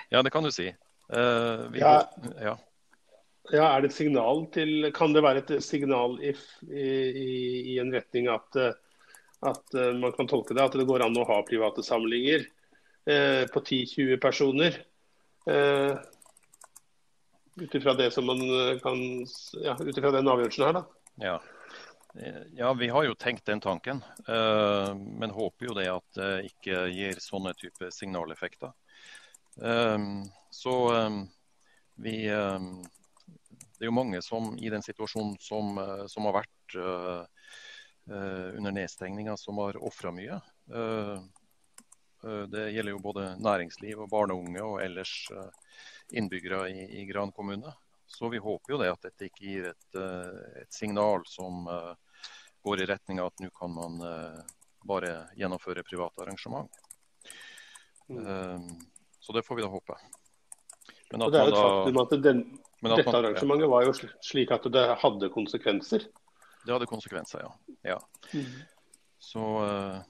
ja, 0.09 0.23
det 0.25 0.33
kan 0.33 0.47
du 0.47 0.49
si. 0.53 0.71
Uh, 1.13 1.69
ja. 1.77 1.99
ja. 2.41 2.57
Ja. 3.51 3.63
er 3.69 3.81
det 3.81 3.91
et 3.91 3.97
signal 3.97 4.43
til 4.53 4.89
Kan 4.95 5.15
det 5.15 5.23
være 5.25 5.43
et 5.43 5.63
signal 5.63 6.17
i, 6.23 6.33
i, 6.67 6.89
i 7.73 7.79
en 7.81 7.93
retning 7.93 8.29
at, 8.31 8.59
at 9.47 9.75
uh, 9.77 9.91
man 9.97 10.13
kan 10.17 10.29
tolke 10.29 10.57
det 10.57 10.65
at 10.65 10.77
det 10.77 10.87
går 10.89 11.05
an 11.05 11.17
å 11.19 11.27
ha 11.29 11.41
private 11.47 11.85
samlinger 11.85 12.45
eh, 13.07 13.43
på 13.51 13.63
10-20 13.63 14.21
personer? 14.23 14.81
Ut 17.57 17.75
ifra 17.75 17.93
kan 18.83 19.03
Ja, 19.63 19.77
den 19.79 20.27
avgjørelsen 20.27 20.65
her, 20.67 20.75
da. 20.75 20.83
Ja. 21.23 21.37
Ja, 22.57 22.73
vi 22.73 22.89
har 22.91 23.05
jo 23.05 23.15
tenkt 23.15 23.45
den 23.45 23.61
tanken, 23.61 24.01
men 24.27 25.31
håper 25.31 25.69
jo 25.69 25.75
det 25.77 25.85
at 25.91 26.17
det 26.17 26.49
ikke 26.49 26.87
gir 26.89 27.19
sånne 27.21 27.53
type 27.55 27.91
signaleffekter. 27.93 28.73
Så 30.51 30.75
vi 31.95 32.15
Det 33.77 33.85
er 33.85 33.91
jo 33.91 33.97
mange 33.97 34.21
som 34.25 34.55
i 34.57 34.69
den 34.73 34.81
situasjonen 34.81 35.35
som, 35.39 35.77
uh, 35.77 36.05
som 36.09 36.25
har 36.25 36.39
vært 36.39 36.77
uh, 36.81 37.25
uh, 38.09 38.49
under 38.57 38.73
nedstengninga, 38.73 39.37
som 39.37 39.61
har 39.61 39.77
ofra 39.77 40.13
mye. 40.15 40.41
Det 42.17 42.63
gjelder 42.73 42.91
jo 42.91 42.99
både 42.99 43.23
næringsliv 43.39 43.99
og 44.01 44.09
barn 44.11 44.33
og 44.33 44.41
unge 44.41 44.63
og 44.65 44.79
ellers 44.81 45.11
innbyggere 46.11 46.65
i, 46.73 46.81
i 46.99 47.03
Gran 47.07 47.31
kommune. 47.31 47.71
Så 48.09 48.27
vi 48.33 48.41
håper 48.41 48.73
jo 48.73 48.79
det 48.81 48.89
at 48.91 49.05
dette 49.05 49.29
ikke 49.29 49.45
gir 49.45 49.69
et, 49.69 49.99
et 50.63 50.73
signal 50.73 51.23
som 51.29 51.69
går 52.65 52.83
i 52.83 52.87
retning 52.89 53.21
av 53.21 53.29
at 53.29 53.45
nå 53.45 53.51
kan 53.55 53.71
man 53.71 54.01
bare 54.89 55.13
gjennomføre 55.39 55.85
private 55.87 56.25
arrangement. 56.25 56.81
Mm. 58.09 58.75
Så 59.23 59.37
det 59.37 59.45
får 59.47 59.61
vi 59.61 59.67
da 59.67 59.71
håpe. 59.71 59.99
Men 61.11 61.27
at 61.29 61.31
det 61.31 61.39
er 61.39 61.51
jo 61.51 61.53
et 61.53 61.63
faktum 61.63 62.01
at 62.01 62.17
den, 62.25 62.43
at 62.85 62.99
dette 62.99 63.15
arrangementet 63.17 63.69
var 63.71 63.85
jo 63.87 63.93
slik 64.21 64.51
at 64.53 64.65
det 64.73 64.85
hadde 65.01 65.29
konsekvenser. 65.33 66.05
Det 66.65 66.73
hadde 66.73 66.89
konsekvenser, 66.89 67.45
ja. 67.45 67.51
ja. 67.93 67.97
Mm. 68.33 68.51
Så, 69.19 69.43
eh, 69.65 70.01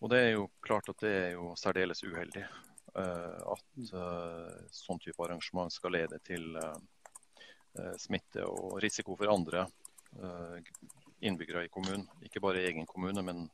og 0.00 0.10
det 0.12 0.20
er 0.20 0.30
jo 0.34 0.48
klart 0.64 0.90
at 0.92 1.00
det 1.00 1.12
er 1.14 1.30
jo 1.36 1.52
særdeles 1.58 2.02
uheldig 2.04 2.42
uh, 2.44 3.54
at 3.54 3.94
uh, 3.94 4.50
sånn 4.74 5.00
type 5.02 5.22
arrangement 5.24 5.72
skal 5.72 5.94
lede 5.96 6.18
til 6.26 6.58
uh, 6.58 6.76
smitte 7.98 8.44
og 8.46 8.76
risiko 8.84 9.16
for 9.18 9.32
andre 9.32 9.64
innbyggere 11.24 11.64
i 11.66 11.70
kommunen. 11.74 12.04
Ikke 12.22 12.38
bare 12.38 12.60
i 12.60 12.68
egen 12.68 12.86
kommune, 12.86 13.22
men 13.26 13.48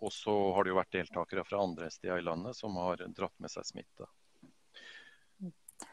også 0.00 0.32
har 0.56 0.64
det 0.64 0.72
jo 0.72 0.78
vært 0.78 0.94
deltakere 0.94 1.44
fra 1.44 1.60
andre 1.60 1.90
steder 1.92 2.22
i 2.22 2.24
landet 2.24 2.56
som 2.56 2.76
har 2.80 3.02
dratt 3.12 3.34
med 3.42 3.52
seg 3.52 3.66
smitte. 3.68 4.08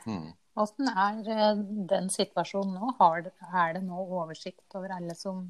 Mm. 0.06 0.32
Hvordan 0.58 0.90
er 0.92 1.30
eh, 1.32 1.62
den 1.92 2.10
situasjonen 2.12 2.76
nå? 2.76 2.94
Har, 3.00 3.30
er 3.64 3.78
det 3.78 3.84
nå 3.86 4.02
oversikt 4.20 4.76
over 4.76 4.98
alle 4.98 5.16
som 5.18 5.46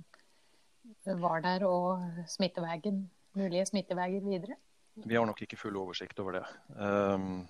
var 1.22 1.42
der 1.46 1.66
og 1.66 2.22
smittevegen, 2.30 3.04
mulige 3.38 3.66
smitteveier 3.70 4.22
videre? 4.26 4.58
Vi 4.94 5.16
har 5.16 5.26
nok 5.26 5.42
ikke 5.42 5.58
full 5.58 5.78
oversikt 5.80 6.20
over 6.22 6.40
det. 6.40 6.46
Um, 6.76 7.48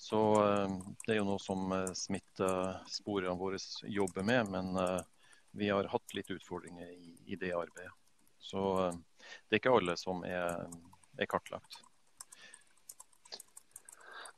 så 0.00 0.20
um, 0.64 0.78
Det 1.04 1.14
er 1.14 1.20
jo 1.20 1.26
noe 1.28 1.42
som 1.42 1.70
uh, 1.70 1.90
smittesporene 1.94 3.36
våre 3.38 3.60
jobber 3.86 4.26
med, 4.26 4.50
men 4.50 5.04
vi 5.54 5.68
har 5.70 5.86
hatt 5.92 6.14
litt 6.16 6.32
utfordringer 6.34 6.88
i, 6.90 7.36
det 7.38 7.52
arbeidet. 7.54 7.92
Så 8.42 8.90
det 8.90 9.54
er 9.54 9.60
ikke 9.60 9.76
alle 9.78 9.94
som 9.96 10.24
er, 10.26 10.64
er 11.14 11.30
kartlagt. 11.30 11.78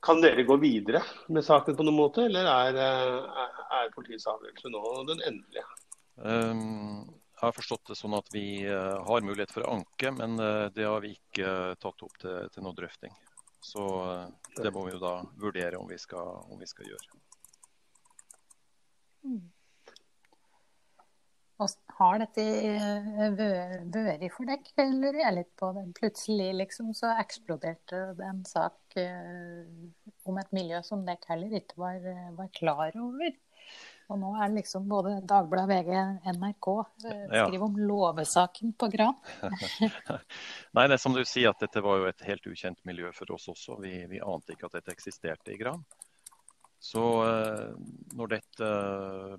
Kan 0.04 0.20
dere 0.22 0.44
gå 0.46 0.56
videre 0.60 1.02
med 1.32 1.44
saken 1.44 1.76
på 1.76 1.84
noen 1.86 1.98
måte, 1.98 2.26
eller 2.28 2.46
er, 2.50 2.80
er, 2.80 3.60
er 3.80 3.94
politiets 3.94 4.28
avgjørelse 4.30 4.70
nå 4.70 4.82
den 5.08 5.22
endelige? 5.26 5.64
Um, 6.16 7.06
jeg 7.36 7.42
har 7.42 7.56
forstått 7.56 7.90
det 7.90 7.98
sånn 7.98 8.16
at 8.16 8.28
vi 8.32 8.46
uh, 8.68 9.02
har 9.08 9.24
mulighet 9.26 9.52
for 9.52 9.66
å 9.66 9.74
anke, 9.78 10.12
men 10.14 10.38
uh, 10.40 10.68
det 10.74 10.86
har 10.86 11.02
vi 11.04 11.14
ikke 11.16 11.74
tatt 11.82 12.06
opp 12.06 12.20
til, 12.22 12.46
til 12.52 12.66
noe 12.66 12.76
drøfting. 12.76 13.16
Så 13.66 13.82
det 14.62 14.70
må 14.70 14.84
vi 14.86 14.92
jo 14.94 15.00
da 15.02 15.16
vurdere 15.40 15.80
om 15.80 15.88
vi 15.90 15.96
skal, 15.98 16.44
om 16.52 16.60
vi 16.60 16.68
skal 16.70 16.86
gjøre. 16.86 17.16
Mm. 19.26 19.40
Har 21.56 22.18
dette 22.20 22.42
vært 23.38 24.26
for 24.34 24.48
deg, 24.48 24.68
lurer 24.76 25.22
jeg 25.22 25.36
litt 25.38 25.52
på. 25.56 25.70
Det. 25.72 25.84
Plutselig 25.96 26.50
liksom 26.58 26.92
så 26.96 27.14
eksploderte 27.22 28.02
det 28.18 28.28
en 28.28 28.42
sak 28.48 28.98
uh, 29.00 29.64
om 30.28 30.40
et 30.42 30.52
miljø 30.56 30.82
som 30.84 31.06
dere 31.06 31.32
heller 31.32 31.56
ikke 31.60 31.80
var, 31.80 32.00
var, 32.36 32.50
klar 32.56 32.98
over. 33.00 33.32
Og 34.06 34.20
nå 34.20 34.34
er 34.36 34.50
det 34.50 34.60
liksom 34.60 34.84
både 34.86 35.16
Dagbladet, 35.26 35.80
VG, 35.88 36.28
NRK 36.36 36.68
skriver 37.00 37.56
ja. 37.56 37.62
om 37.66 37.78
låvesaken 37.88 38.76
på 38.78 38.90
Gran. 38.92 39.16
Nei, 40.76 40.84
det 40.86 40.94
er 40.94 41.02
som 41.02 41.16
du 41.16 41.24
sier 41.26 41.50
at 41.50 41.64
dette 41.64 41.82
var 41.82 42.02
jo 42.02 42.10
et 42.12 42.26
helt 42.28 42.46
ukjent 42.46 42.84
miljø 42.86 43.10
for 43.16 43.34
oss 43.34 43.48
også. 43.50 43.80
Vi, 43.82 43.96
vi 44.12 44.22
ante 44.22 44.54
ikke 44.54 44.68
at 44.68 44.78
dette 44.78 44.94
eksisterte 44.94 45.56
i 45.56 45.58
Gran. 45.58 45.82
Så 46.86 47.02
eh, 47.24 47.72
når 48.14 48.30
dette 48.36 48.68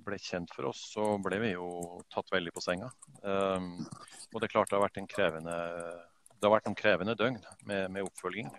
ble 0.04 0.20
kjent 0.20 0.52
for 0.56 0.68
oss, 0.72 0.82
så 0.94 1.14
ble 1.24 1.40
vi 1.44 1.54
jo 1.54 1.70
tatt 2.12 2.32
veldig 2.34 2.52
på 2.56 2.64
senga. 2.64 2.90
Um, 3.22 3.86
og 4.34 4.42
det 4.42 4.50
er 4.50 4.54
klart 4.56 4.72
det 4.72 4.78
har 4.78 4.84
vært 4.84 5.00
en 5.00 5.10
krevende, 5.12 5.56
det 6.34 6.44
har 6.44 6.56
vært 6.58 6.68
noen 6.68 6.80
krevende 6.80 7.16
døgn 7.20 7.40
med, 7.70 7.88
med 7.94 8.08
oppfølging. 8.08 8.52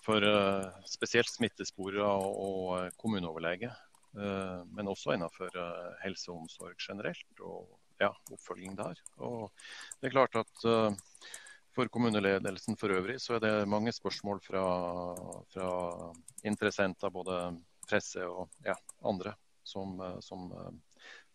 For 0.00 0.24
spesielt 0.88 1.28
smittesporere 1.28 2.06
og, 2.08 2.94
kommuneoverlege. 2.98 3.68
Men 4.16 4.90
også 4.90 5.14
innenfor 5.14 5.54
helse 6.02 6.32
og 6.32 6.46
omsorg 6.46 6.80
generelt, 6.82 7.44
og 7.44 7.68
ja, 8.00 8.08
oppfølging 8.32 8.74
der. 8.78 8.98
Og 9.22 9.52
det 10.00 10.08
er 10.08 10.16
klart 10.16 10.40
at 10.40 10.64
for 11.80 11.88
kommuneledelsen 11.88 12.76
for 12.76 12.92
øvrig 12.92 13.16
så 13.20 13.38
er 13.38 13.40
det 13.40 13.68
mange 13.68 13.92
spørsmål 13.92 14.40
fra, 14.44 14.64
fra 15.48 15.68
interessenter, 16.44 17.08
både 17.08 17.38
presse 17.88 18.20
og 18.26 18.50
ja, 18.66 18.74
andre, 19.08 19.32
som, 19.64 19.96
som 20.20 20.50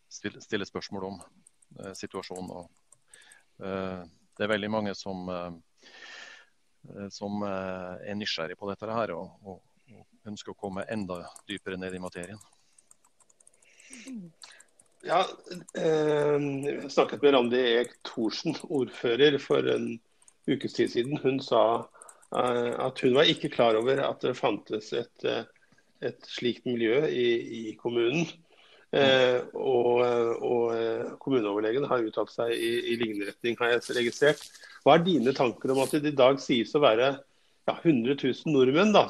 stiller 0.09 0.69
spørsmål 0.69 1.07
om 1.09 1.17
situasjonen. 1.97 2.51
Og, 2.51 2.69
det 3.57 4.45
er 4.45 4.51
veldig 4.53 4.69
mange 4.69 4.93
som, 4.95 5.25
som 7.09 7.41
er 7.49 8.13
nysgjerrig 8.19 8.59
på 8.59 8.69
dette 8.69 8.93
her, 8.99 9.15
og, 9.17 9.33
og, 9.41 9.63
ønsker 10.25 10.53
å 10.53 10.57
komme 10.57 10.85
enda 10.89 11.23
dypere 11.49 11.77
ned 11.77 11.93
i 11.93 12.01
materien. 12.01 12.39
Ja, 15.05 15.21
eh, 15.77 16.37
jeg 16.65 16.89
snakket 16.89 17.21
med 17.21 17.35
Randi 17.35 17.61
Eek 17.61 17.93
Thorsen, 18.05 18.57
ordfører, 18.73 19.37
for 19.41 19.69
en 19.69 19.95
ukes 20.47 20.73
tid 20.77 20.91
siden. 20.93 21.19
Hun 21.23 21.39
sa 21.43 21.63
eh, 22.35 22.71
at 22.81 23.01
hun 23.03 23.15
var 23.17 23.29
ikke 23.29 23.51
klar 23.53 23.77
over 23.79 24.01
at 24.05 24.23
det 24.25 24.35
fantes 24.37 24.91
et, 24.97 25.27
eh, 25.27 25.43
et 26.05 26.27
slikt 26.29 26.67
miljø 26.69 27.03
i, 27.07 27.29
i 27.69 27.77
kommunen. 27.81 28.27
Eh, 28.95 29.41
og, 29.59 30.03
og, 30.39 30.67
eh, 30.77 31.15
kommuneoverlegen 31.19 31.87
har 31.89 32.05
uttalt 32.05 32.31
seg 32.31 32.53
i, 32.55 32.71
i 32.93 32.97
lignende 32.99 33.31
retning, 33.31 33.57
har 33.59 33.73
jeg 33.73 33.97
registrert. 33.97 34.43
Hva 34.85 34.95
er 34.95 35.07
dine 35.07 35.33
tanker 35.35 35.73
om 35.73 35.81
at 35.83 35.95
det 35.97 36.13
i 36.13 36.15
dag 36.15 36.39
sies 36.39 36.71
å 36.77 36.83
være 36.83 37.15
ja, 37.65 37.73
100 37.73 38.15
000 38.21 38.53
nordmenn 38.53 38.93
da, 38.93 39.07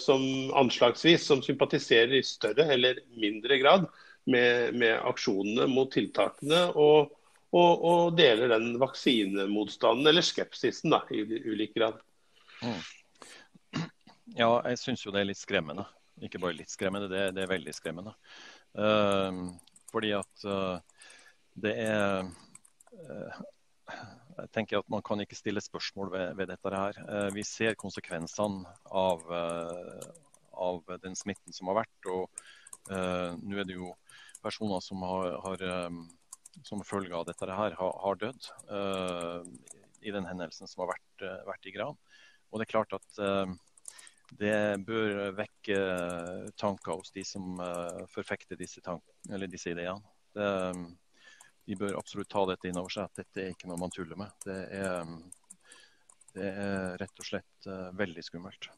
som 0.00 0.24
anslagsvis 0.56 1.26
som 1.28 1.42
sympatiserer 1.44 2.16
i 2.16 2.24
større 2.24 2.64
eller 2.72 3.02
mindre 3.20 3.60
grad 3.60 3.84
med, 4.24 4.74
med 4.80 4.96
aksjonene 5.06 5.68
mot 5.70 5.92
tiltakene, 5.92 6.64
og, 6.72 7.12
og, 7.48 7.84
og, 7.84 8.16
deler 8.18 8.50
den 8.52 8.74
vaksinemotstanden, 8.80 10.06
eller 10.10 10.24
skepsisen, 10.24 10.92
da, 10.92 11.00
i 11.10 11.22
ulik 11.48 11.74
grad. 11.76 12.00
Mm. 12.60 12.82
Ja, 14.36 14.50
jeg 14.68 14.80
syns 14.82 15.04
jo 15.06 15.14
det 15.14 15.22
er 15.22 15.30
litt 15.30 15.40
skremmende. 15.40 15.86
Ikke 16.24 16.40
bare 16.42 16.58
litt 16.58 16.72
skremmende, 16.72 17.08
det, 17.08 17.30
det 17.36 17.44
er 17.44 17.52
veldig 17.52 17.72
skremmende. 17.72 18.12
Uh, 18.76 19.48
fordi 19.88 20.12
at 20.18 20.44
uh, 20.44 21.06
det 21.56 21.72
er 21.86 22.28
uh, 22.28 23.38
jeg 24.38 24.50
tenker 24.54 24.78
at 24.78 24.90
Man 24.92 25.02
kan 25.02 25.18
ikke 25.22 25.38
stille 25.38 25.62
spørsmål 25.64 26.12
ved, 26.12 26.34
ved 26.36 26.50
dette. 26.52 26.70
her. 26.70 27.30
Vi 27.34 27.42
ser 27.42 27.74
konsekvensene 27.74 28.68
av, 28.86 29.24
av, 30.52 30.92
den 31.02 31.16
smitten 31.18 31.56
som 31.56 31.72
har 31.72 31.80
vært. 31.80 32.10
og 32.12 32.28
Nå 33.40 33.58
er 33.58 33.66
det 33.66 33.74
jo 33.74 33.88
personer 34.44 34.84
som 34.84 35.02
har, 35.02 35.40
har 35.42 35.64
um, 35.88 36.04
som 36.64 36.84
følge 36.86 37.14
av 37.16 37.26
dette 37.28 37.46
her 37.46 37.76
har, 37.78 37.94
har 38.02 38.20
dødd 38.20 38.50
uh, 38.70 39.42
i 40.00 40.12
den 40.14 40.26
hendelsen 40.28 40.70
som 40.70 40.84
har 40.84 40.92
vært, 40.94 41.24
uh, 41.24 41.40
vært, 41.48 41.66
i 41.66 41.74
Gran. 41.74 41.98
Og 42.50 42.60
det 42.60 42.66
er 42.66 42.72
klart 42.72 42.94
at 42.96 43.20
uh, 43.22 43.50
det 44.38 44.84
bør 44.84 45.32
vekke 45.36 45.78
tanker 46.60 46.98
hos 46.98 47.14
de 47.14 47.22
som 47.24 47.56
forfekter 48.12 48.58
disse, 48.60 48.82
disse 49.48 49.72
ideene. 49.72 50.04
Det, 50.36 50.48
de 51.64 51.78
bør 51.80 51.96
absolutt 51.96 52.28
ta 52.28 52.42
dette 52.50 52.68
inn 52.68 52.76
over 52.76 52.92
seg, 52.92 53.08
at 53.08 53.22
dette 53.22 53.40
er 53.40 53.54
ikke 53.54 53.70
noe 53.72 53.80
man 53.80 53.94
tuller 53.94 54.20
med. 54.20 54.34
Det 54.44 54.58
er, 54.76 55.08
det 56.36 56.50
er 56.50 57.00
rett 57.00 57.24
og 57.24 57.30
slett 57.30 57.70
veldig 57.96 58.26
skummelt. 58.28 58.68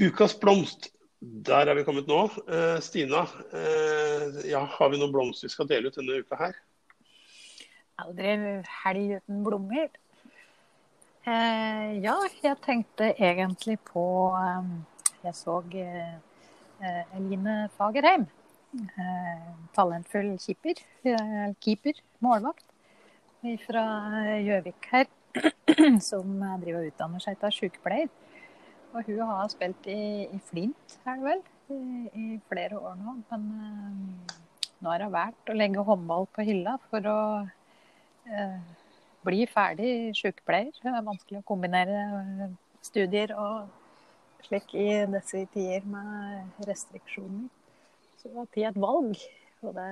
Ukas 0.00 0.34
blomst, 0.40 0.88
der 1.20 1.68
er 1.68 1.76
vi 1.76 1.84
kommet 1.84 2.08
nå. 2.08 2.22
Eh, 2.48 2.78
Stina, 2.80 3.26
eh, 3.52 4.40
ja, 4.48 4.62
har 4.64 4.88
vi 4.88 5.00
noen 5.00 5.12
blomster 5.12 5.48
vi 5.48 5.52
skal 5.52 5.68
dele 5.68 5.90
ut 5.90 5.98
denne 5.98 6.22
uka 6.22 6.38
her? 6.40 6.56
Aldri 8.00 8.32
helg 8.84 9.18
uten 9.18 9.42
blomster. 9.44 9.92
Eh, 11.28 12.00
ja, 12.00 12.16
jeg 12.40 12.56
tenkte 12.64 13.12
egentlig 13.12 13.76
på 13.92 14.04
Jeg 15.20 15.34
så 15.36 15.60
Eline 16.80 17.68
Fagerheim. 17.76 18.24
Eh, 18.70 19.46
talentfull 19.74 20.36
keeper, 20.38 20.78
keeper, 21.58 21.96
målvakt 22.22 22.68
fra 23.64 23.82
Gjøvik 24.44 24.86
her, 24.92 25.08
som 26.10 26.36
driver 26.62 26.84
og 26.84 26.90
utdanner 26.92 27.24
seg 27.24 27.38
til 27.40 27.56
sykepleier. 27.56 28.12
Og 28.94 29.06
hun 29.06 29.20
har 29.26 29.50
spilt 29.50 29.88
i, 29.90 30.26
i 30.26 30.38
Flint, 30.50 30.96
er 31.02 31.18
det 31.18 31.26
vel, 31.26 31.42
i, 31.70 31.80
i, 32.14 32.28
flere 32.50 32.78
år 32.78 32.96
nå. 32.98 33.16
Men 33.30 33.48
uh, 33.58 34.38
nå 34.82 34.92
har 34.92 35.06
hun 35.06 35.14
valgt 35.14 35.50
å 35.50 35.58
legge 35.58 35.86
håndball 35.86 36.26
på 36.34 36.46
hylla 36.46 36.76
for 36.90 37.10
å 37.10 37.20
uh, 37.42 38.58
bli 39.26 39.44
ferdig 39.50 39.92
sykepleier. 40.18 40.74
Det 40.78 40.94
er 40.94 41.06
vanskelig 41.06 41.42
å 41.42 41.48
kombinere 41.50 42.50
studier 42.86 43.34
og 43.34 44.46
slik 44.46 44.74
i 44.78 44.90
disse 45.10 45.46
tider 45.54 45.86
med 45.90 46.66
restriksjoner. 46.70 47.48
Var 48.24 48.48
tid 48.54 48.68
et 48.68 48.80
valg. 48.80 49.20
Og 49.60 49.74
det, 49.76 49.90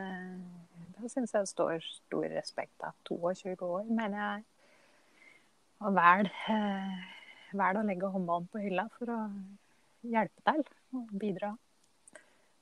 det 0.96 1.10
syns 1.12 1.34
jeg 1.36 1.50
står 1.50 1.84
stor 1.84 2.26
respekt 2.32 2.84
av. 2.84 2.96
22 3.08 3.56
år, 3.64 3.88
mener 3.88 4.18
jeg. 4.18 4.44
Og 5.84 5.94
vel, 5.94 6.28
eh, 6.50 7.08
vel 7.56 7.78
å 7.78 7.86
legge 7.86 8.10
håndballen 8.12 8.48
på 8.50 8.62
hylla 8.64 8.88
for 8.98 9.12
å 9.14 9.18
hjelpe 10.08 10.42
til 10.44 10.64
og 10.98 11.12
bidra. 11.20 11.52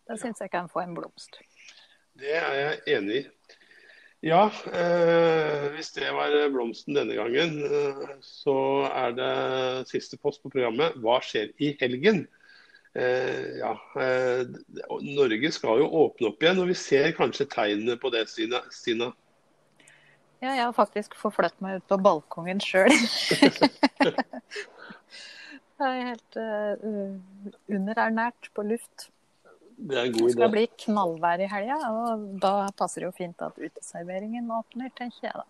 Da 0.07 0.19
syns 0.21 0.43
jeg 0.43 0.53
kan 0.53 0.69
få 0.71 0.85
en 0.85 0.95
blomst. 0.97 1.41
Det 2.17 2.35
er 2.39 2.59
jeg 2.61 2.99
enig 2.99 3.23
i. 3.23 3.25
Ja, 4.27 4.47
eh, 4.73 5.67
hvis 5.75 5.93
det 5.95 6.09
var 6.17 6.33
blomsten 6.51 6.97
denne 6.97 7.15
gangen, 7.15 7.59
eh, 7.63 8.15
så 8.25 8.57
er 8.89 9.13
det 9.15 9.89
siste 9.91 10.19
post 10.19 10.43
på 10.43 10.51
programmet. 10.51 10.97
Hva 10.99 11.21
skjer 11.23 11.53
i 11.63 11.75
helgen? 11.81 12.25
Eh, 12.97 13.59
ja, 13.59 13.81
eh, 14.01 14.47
Norge 15.03 15.51
skal 15.53 15.83
jo 15.83 15.89
åpne 16.01 16.31
opp 16.31 16.41
igjen, 16.43 16.63
og 16.63 16.71
vi 16.71 16.77
ser 16.81 17.11
kanskje 17.17 17.45
tegnene 17.53 17.99
på 18.01 18.09
det, 18.15 18.23
Stina? 18.31 19.11
Ja, 20.41 20.55
jeg 20.55 20.63
har 20.63 20.73
faktisk 20.77 21.17
forflyttet 21.21 21.61
meg 21.65 21.83
ut 21.83 21.91
på 21.91 21.99
balkongen 22.01 22.61
sjøl. 22.65 22.89
jeg 25.77 25.91
er 25.91 26.09
helt 26.09 26.39
uh, 26.41 26.73
underernært 27.69 28.49
på 28.57 28.65
luft. 28.65 29.11
Det 29.77 29.99
er 29.99 30.07
en 30.07 30.15
god 30.15 30.23
idé. 30.23 30.29
Det 30.31 30.37
skal 30.39 30.55
bli 30.55 30.65
knallvær 30.87 31.43
i 31.45 31.49
helga, 31.53 31.77
og 31.91 32.25
da 32.41 32.53
passer 32.79 33.05
det 33.05 33.11
jo 33.11 33.17
fint 33.19 33.45
at 33.45 33.59
uteserveringen 33.61 34.49
åpner, 34.57 34.89
tenker 34.97 35.29
jeg 35.29 35.37
da. 35.37 35.45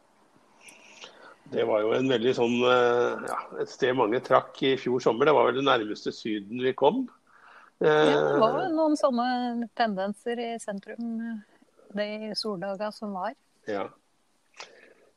Det 1.52 1.66
var 1.68 1.84
jo 1.84 1.92
en 1.94 2.10
veldig 2.10 2.34
sånn, 2.34 2.56
ja, 2.58 3.38
et 3.62 3.70
sted 3.70 3.94
mange 3.94 4.18
trakk 4.26 4.58
i 4.66 4.74
fjor 4.82 4.98
sommer. 5.04 5.28
Det 5.28 5.36
var 5.36 5.46
vel 5.46 5.60
det 5.60 5.68
nærmeste 5.68 6.10
Syden 6.14 6.58
vi 6.66 6.74
kom. 6.74 7.04
Ja, 7.78 8.04
det 8.04 8.38
var 8.40 8.62
eh, 8.62 8.72
noen 8.72 8.96
sånne 8.96 9.68
tendenser 9.76 10.40
i 10.40 10.48
sentrum 10.60 11.42
de 11.96 12.32
soldaga 12.36 12.88
som 12.92 13.12
var. 13.16 13.34
Ja. 13.68 13.84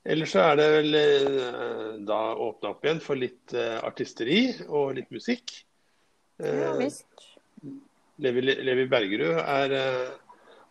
Ellers 0.04 0.34
så 0.34 0.43
er 0.43 0.60
det 0.60 0.67
vel 0.74 0.98
eh, 1.00 1.98
da 2.08 2.19
åpna 2.36 2.74
opp 2.74 2.86
igjen 2.86 3.02
for 3.04 3.19
litt 3.19 3.56
eh, 3.56 3.78
artisteri 3.84 4.41
og 4.67 4.98
litt 5.00 5.12
musikk. 5.15 5.62
Ja 6.39 6.72
visst. 6.80 7.08
Levi, 8.19 8.41
Levi 8.43 8.86
Bergerud 8.91 9.39
er, 9.39 9.74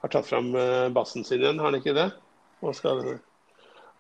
har 0.01 0.11
tatt 0.12 0.27
fram 0.29 0.51
bassen 0.92 1.24
sin 1.24 1.42
igjen, 1.42 1.61
har 1.61 1.70
han 1.70 1.77
ikke 1.79 1.94
det? 1.96 2.07
Skal, 2.77 3.03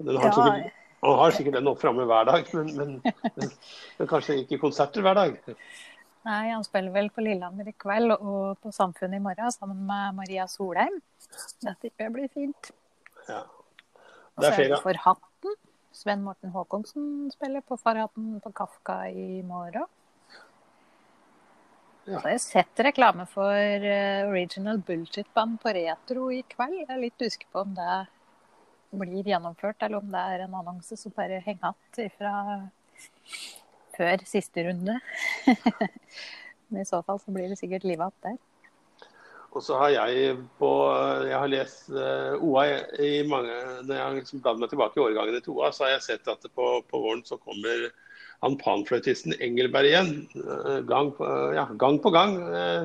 har 0.00 0.16
ja. 0.16 0.32
sikkert, 0.32 0.72
han 1.00 1.20
har 1.20 1.36
sikkert 1.36 1.56
den 1.56 1.70
opp 1.70 1.80
framme 1.80 2.04
hver 2.08 2.28
dag, 2.28 2.48
men, 2.56 2.72
men, 2.76 2.94
men, 3.36 3.52
men 4.00 4.10
kanskje 4.10 4.38
ikke 4.42 4.60
konserter 4.64 5.04
hver 5.04 5.16
dag? 5.16 5.38
Nei, 6.26 6.48
han 6.50 6.64
spiller 6.66 6.92
vel 6.92 7.08
på 7.14 7.22
Lillehammer 7.22 7.68
i 7.70 7.74
kveld 7.78 8.16
og 8.16 8.58
på 8.62 8.72
Samfunnet 8.74 9.20
i 9.20 9.22
morgen 9.22 9.54
sammen 9.54 9.84
med 9.86 10.16
Maria 10.18 10.48
Solheim. 10.50 10.98
Det 11.62 11.92
jeg 11.92 12.12
blir 12.14 12.28
fint. 12.32 12.72
Ja. 13.28 13.44
Og 14.38 14.44
så 14.44 14.52
er 14.52 14.74
det 14.74 14.82
For 14.82 15.04
hatten. 15.04 15.56
Sven 15.98 16.20
Morten 16.22 16.52
Håkonsen 16.54 17.30
spiller 17.32 17.62
på 17.66 17.78
Farhatten 17.80 18.36
på 18.44 18.52
Kafka 18.54 19.00
i 19.10 19.40
morgen. 19.42 19.86
Ja. 22.04 22.20
Så 22.20 22.28
har 22.28 22.38
sett 22.40 22.82
reklame 22.86 23.26
for 23.28 23.52
uh, 23.52 24.28
Original 24.28 24.78
Bullshit 24.78 25.26
Band 25.34 25.58
på 25.60 25.72
Retro 25.74 26.28
i 26.32 26.42
kveld. 26.48 26.76
Jeg 26.84 26.88
er 26.92 27.02
litt 27.02 27.24
usikker 27.24 27.50
på 27.52 27.64
om 27.66 27.74
det 27.76 27.96
blir 29.00 29.26
gjennomført, 29.32 29.82
eller 29.82 29.98
om 29.98 30.12
det 30.12 30.22
er 30.32 30.44
en 30.46 30.54
annonse 30.60 30.96
som 30.96 31.12
bare 31.16 31.42
henger 31.44 31.74
igjen 31.98 32.14
fra 32.16 32.34
før 33.98 34.24
siste 34.28 34.64
runde. 34.68 34.98
Men 36.68 36.84
i 36.84 36.88
så 36.88 37.02
fall 37.04 37.20
så 37.20 37.34
blir 37.34 37.50
det 37.50 37.58
sikkert 37.60 37.86
livet 37.88 38.06
opp 38.08 38.26
der. 38.26 38.38
Og 39.56 39.64
så 39.64 39.78
har 39.80 39.94
jeg 39.94 40.34
på 40.60 40.68
Jeg 41.24 41.38
har 41.40 41.48
lest 41.48 41.86
uh, 41.88 42.36
OA 42.44 42.66
i 43.00 43.22
mange 43.24 43.54
Når 43.86 43.94
jeg 43.94 44.02
har 44.02 44.16
liksom 44.18 44.42
bladd 44.44 44.60
meg 44.60 44.68
tilbake 44.68 45.00
i 45.00 45.04
årgangene 45.06 45.40
til 45.40 45.56
OA, 45.56 45.70
så 45.72 45.86
har 45.86 45.94
jeg 45.94 46.04
sett 46.04 46.28
at 46.28 46.44
på, 46.52 46.66
på 46.84 47.00
våren 47.00 47.24
så 47.24 47.40
kommer 47.40 47.88
han 48.44 48.58
panfløytisten 48.60 49.34
Engelberg 49.42 49.88
igjen. 49.88 50.12
eh, 50.38 50.78
Gang 50.86 51.10
på, 51.16 51.26
ja, 51.56 51.66
gang, 51.80 51.98
på 52.02 52.12
gang 52.14 52.36
eh, 52.54 52.84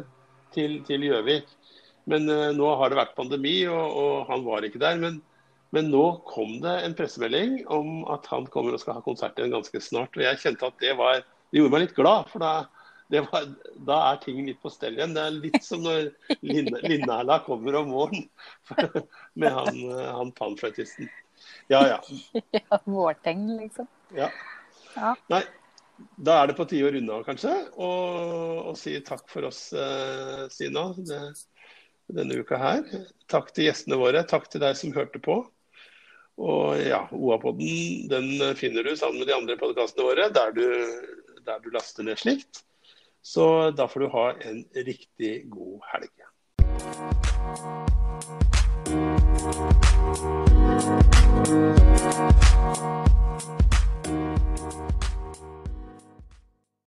til 0.55 1.05
Gjøvik. 1.09 1.51
Men 2.09 2.25
eh, 2.29 2.49
nå 2.57 2.71
har 2.79 2.89
det 2.89 2.99
vært 2.99 3.15
pandemi, 3.17 3.59
og, 3.69 3.99
og 4.01 4.31
han 4.31 4.45
var 4.47 4.65
ikke 4.65 4.81
der. 4.81 4.97
Men, 5.01 5.21
men 5.73 5.89
nå 5.89 6.03
kom 6.29 6.59
det 6.61 6.73
en 6.85 6.93
pressemelding 6.93 7.63
om 7.73 8.03
at 8.13 8.27
han 8.29 8.45
kommer 8.53 8.75
og 8.75 8.81
skal 8.83 8.99
ha 8.99 9.01
konsert 9.05 9.39
igjen 9.39 9.55
ganske 9.55 9.79
snart. 9.81 10.13
Og 10.13 10.21
jeg 10.21 10.41
kjente 10.43 10.69
at 10.69 10.75
det 10.83 10.93
var 10.99 11.23
Det 11.23 11.61
gjorde 11.61 11.73
meg 11.73 11.83
litt 11.83 11.95
glad, 11.97 12.29
for 12.31 12.41
da, 12.41 12.51
det 13.13 13.19
var, 13.27 13.43
da 13.85 13.97
er 14.09 14.21
ting 14.23 14.39
litt 14.45 14.57
på 14.61 14.71
stell 14.73 14.95
igjen. 14.97 15.11
Det 15.13 15.21
er 15.21 15.35
litt 15.37 15.65
som 15.65 15.83
når 15.85 16.07
Linnæla 16.41 17.39
kommer 17.47 17.77
om 17.77 17.91
morgenen 17.93 18.29
med 19.41 19.53
han, 19.53 19.81
han 20.17 20.31
panfløytisten. 20.37 21.09
Ja 21.69 21.81
ja. 21.87 21.99
Ja, 22.57 22.79
Vårtegn, 22.85 23.45
liksom. 23.59 23.89
Ja. 24.17 24.31
Ja. 24.95 25.13
Nei, 25.29 25.43
da 26.17 26.39
er 26.41 26.49
det 26.49 26.57
på 26.57 26.65
tide 26.69 26.89
å 26.89 26.93
runde 26.93 27.17
av, 27.17 27.25
kanskje. 27.27 27.53
Og, 27.77 28.69
og 28.69 28.77
si 28.81 28.95
takk 29.05 29.25
for 29.29 29.49
oss, 29.49 29.65
eh, 29.77 30.45
Stina, 30.53 30.89
det, 30.97 31.21
denne 32.13 32.37
uka 32.41 32.61
her. 32.61 32.85
Takk 33.31 33.53
til 33.53 33.69
gjestene 33.69 33.97
våre. 34.01 34.25
Takk 34.29 34.49
til 34.51 34.63
deg 34.63 34.77
som 34.79 34.93
hørte 34.95 35.21
på. 35.23 35.41
Og 36.41 36.79
ja, 36.81 37.03
OA-podden 37.13 38.09
den 38.09 38.55
finner 38.57 38.83
du 38.83 38.95
sammen 38.97 39.19
med 39.21 39.29
de 39.29 39.35
andre 39.37 39.57
podkastene 39.59 40.07
våre 40.07 40.29
der 40.33 40.55
du, 40.55 40.65
der 41.45 41.61
du 41.61 41.69
laster 41.73 42.03
ned 42.07 42.17
slikt. 42.17 42.63
Så 43.23 43.71
da 43.71 43.87
får 43.87 43.99
du 43.99 44.07
ha 44.17 44.25
en 44.49 44.65
riktig 44.75 45.45
god 45.53 45.79
helg. 45.93 46.11